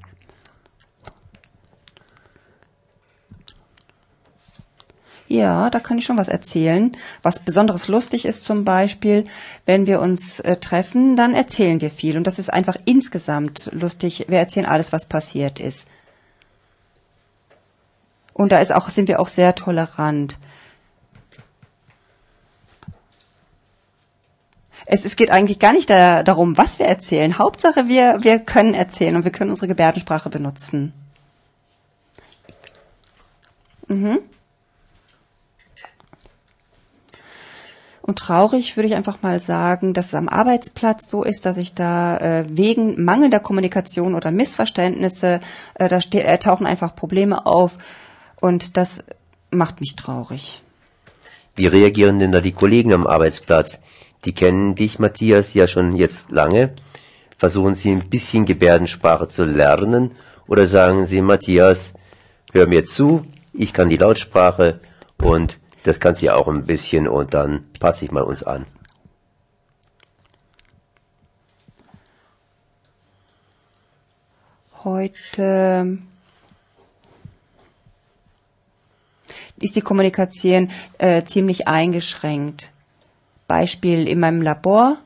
[5.32, 6.92] Ja, da kann ich schon was erzählen.
[7.24, 9.28] Was besonderes lustig ist zum Beispiel,
[9.66, 12.18] wenn wir uns äh, treffen, dann erzählen wir viel.
[12.18, 14.26] Und das ist einfach insgesamt lustig.
[14.28, 15.88] Wir erzählen alles, was passiert ist.
[18.34, 20.38] Und da ist auch, sind wir auch sehr tolerant.
[24.86, 27.38] Es, es geht eigentlich gar nicht da, darum, was wir erzählen.
[27.38, 30.92] Hauptsache, wir, wir können erzählen und wir können unsere Gebärdensprache benutzen.
[33.88, 34.20] Mhm.
[38.12, 41.76] Und traurig würde ich einfach mal sagen, dass es am Arbeitsplatz so ist, dass ich
[41.76, 45.39] da äh, wegen mangelnder Kommunikation oder Missverständnisse,
[45.76, 47.78] äh, da äh, tauchen einfach Probleme auf
[48.41, 49.05] und das
[49.49, 50.62] macht mich traurig.
[51.55, 53.82] Wie reagieren denn da die Kollegen am Arbeitsplatz?
[54.26, 56.74] Die kennen dich, Matthias, ja schon jetzt lange.
[57.38, 60.12] Versuchen sie ein bisschen Gebärdensprache zu lernen
[60.47, 61.93] oder sagen sie, Matthias,
[62.51, 63.22] hör mir zu,
[63.53, 64.82] ich kann die Lautsprache
[65.18, 68.66] und das kannst du ja auch ein bisschen und dann passe ich mal uns an.
[74.84, 76.00] Heute
[79.60, 82.72] ist die Kommunikation äh, ziemlich eingeschränkt.
[83.48, 84.98] Beispiel in meinem Labor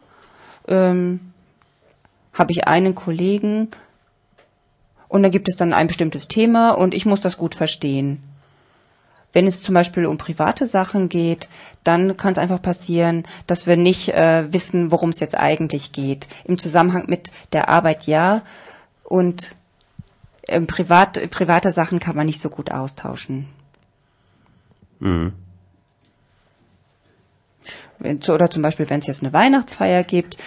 [0.67, 1.33] ähm,
[2.33, 3.69] habe ich einen Kollegen
[5.09, 8.23] und da gibt es dann ein bestimmtes Thema und ich muss das gut verstehen.
[9.35, 11.49] Wenn es zum Beispiel um private Sachen geht,
[11.83, 16.29] dann kann es einfach passieren, dass wir nicht äh, wissen, worum es jetzt eigentlich geht.
[16.45, 18.43] Im Zusammenhang mit der Arbeit ja
[19.03, 19.53] und
[20.47, 23.49] ähm, privat, private Sachen kann man nicht so gut austauschen.
[24.99, 25.33] Mhm.
[28.29, 30.37] Oder zum Beispiel, wenn es jetzt eine Weihnachtsfeier gibt,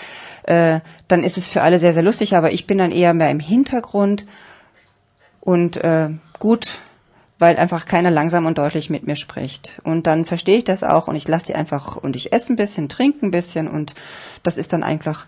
[0.45, 3.31] äh, dann ist es für alle sehr, sehr lustig, aber ich bin dann eher mehr
[3.31, 4.25] im Hintergrund
[5.43, 6.09] und äh,
[6.39, 6.81] gut,
[7.39, 9.81] weil einfach keiner langsam und deutlich mit mir spricht.
[9.85, 12.57] Und dann verstehe ich das auch und ich lasse die einfach und ich esse ein
[12.57, 13.95] bisschen, trinke ein bisschen und
[14.43, 15.27] das ist dann einfach,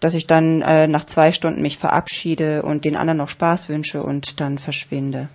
[0.00, 4.02] dass ich dann äh, nach zwei Stunden mich verabschiede und den anderen noch Spaß wünsche
[4.02, 5.28] und dann verschwinde.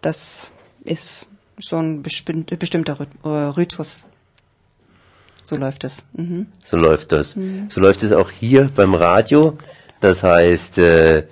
[0.00, 0.52] Das
[0.84, 1.26] ist
[1.58, 4.06] so ein bestimmter äh, Rhythmus.
[5.42, 5.96] So läuft es.
[6.12, 6.46] Mhm.
[6.64, 7.34] So läuft das.
[7.34, 7.68] Mhm.
[7.68, 9.58] So läuft es auch hier beim Radio.
[9.98, 11.24] Das heißt, äh,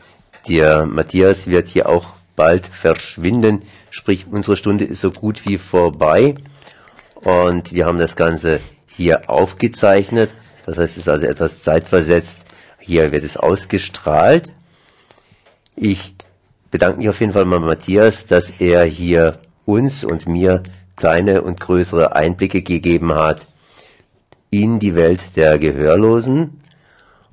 [0.49, 3.63] der Matthias wird hier auch bald verschwinden.
[3.91, 6.37] Sprich, unsere Stunde ist so gut wie vorbei.
[7.17, 10.31] Und wir haben das Ganze hier aufgezeichnet.
[10.65, 12.41] Das heißt, es ist also etwas zeitversetzt.
[12.79, 14.53] Hier wird es ausgestrahlt.
[15.75, 16.15] Ich
[16.71, 20.63] bedanke mich auf jeden Fall mal Matthias, dass er hier uns und mir
[20.97, 23.47] kleine und größere Einblicke gegeben hat
[24.51, 26.61] in die Welt der Gehörlosen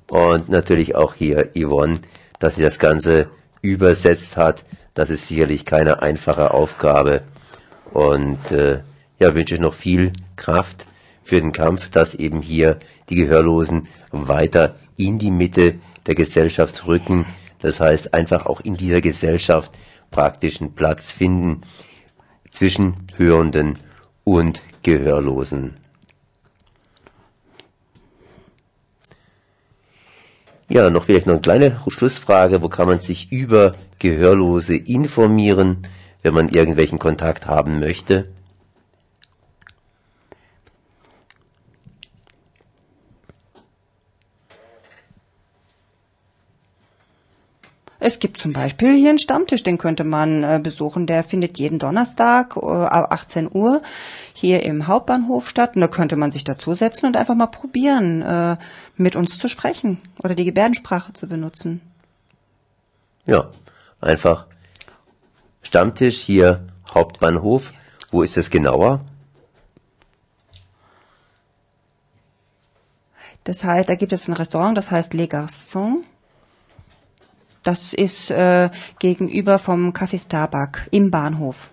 [0.10, 2.00] und natürlich auch hier Yvonne,
[2.40, 3.30] dass sie das Ganze
[3.66, 4.64] übersetzt hat
[4.96, 7.22] das ist sicherlich keine einfache Aufgabe.
[7.94, 8.80] Und äh,
[9.20, 10.86] ja, wünsche noch viel Kraft
[11.24, 15.76] für den Kampf, dass eben hier die Gehörlosen weiter in die Mitte
[16.08, 17.26] der Gesellschaft rücken.
[17.60, 19.72] Das heißt, einfach auch in dieser Gesellschaft
[20.12, 21.62] praktischen Platz finden
[22.52, 23.78] zwischen Hörenden
[24.24, 25.76] und Gehörlosen.
[30.68, 32.62] Ja, noch vielleicht noch eine kleine Schlussfrage.
[32.62, 35.84] Wo kann man sich über Gehörlose informieren,
[36.24, 38.28] wenn man irgendwelchen Kontakt haben möchte?
[48.08, 51.08] Es gibt zum Beispiel hier einen Stammtisch, den könnte man äh, besuchen.
[51.08, 53.82] Der findet jeden Donnerstag äh, ab 18 Uhr
[54.32, 55.74] hier im Hauptbahnhof statt.
[55.74, 58.58] Und da könnte man sich dazusetzen und einfach mal probieren, äh,
[58.96, 61.82] mit uns zu sprechen oder die Gebärdensprache zu benutzen.
[63.26, 63.50] Ja,
[64.02, 64.46] einfach
[65.64, 67.72] Stammtisch hier Hauptbahnhof.
[68.12, 69.04] Wo ist es genauer?
[73.46, 76.04] Das heißt, da gibt es ein Restaurant, das heißt Les Garçons.
[77.66, 81.72] Das ist äh, gegenüber vom Café Starbuck im Bahnhof.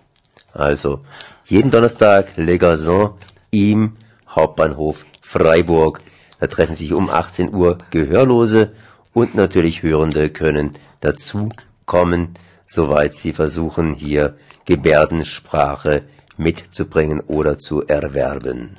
[0.51, 1.01] Also,
[1.45, 3.11] jeden Donnerstag Le Garçon
[3.51, 3.93] im
[4.27, 6.01] Hauptbahnhof Freiburg.
[6.39, 8.73] Da treffen sich um 18 Uhr Gehörlose
[9.13, 11.49] und natürlich Hörende können dazu
[11.85, 12.33] kommen,
[12.65, 14.35] soweit sie versuchen, hier
[14.65, 16.05] Gebärdensprache
[16.37, 18.77] mitzubringen oder zu erwerben.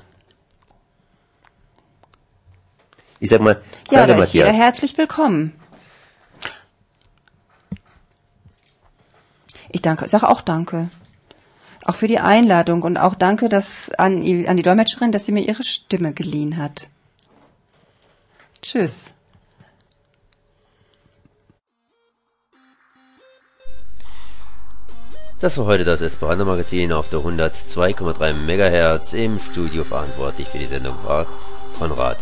[3.21, 3.63] Ich sag mal,
[3.93, 4.65] Ja, da ist jeder Matthias.
[4.65, 5.53] herzlich willkommen.
[9.75, 10.89] Ich danke, sage auch danke.
[11.85, 15.43] Auch für die Einladung und auch danke dass an, an die Dolmetscherin, dass sie mir
[15.43, 16.89] ihre Stimme geliehen hat.
[18.63, 19.13] Tschüss.
[25.41, 30.67] Das war heute das Esperanto Magazin auf der 102,3 MHz im Studio verantwortlich für die
[30.67, 31.27] Sendung war
[31.81, 32.17] Konrad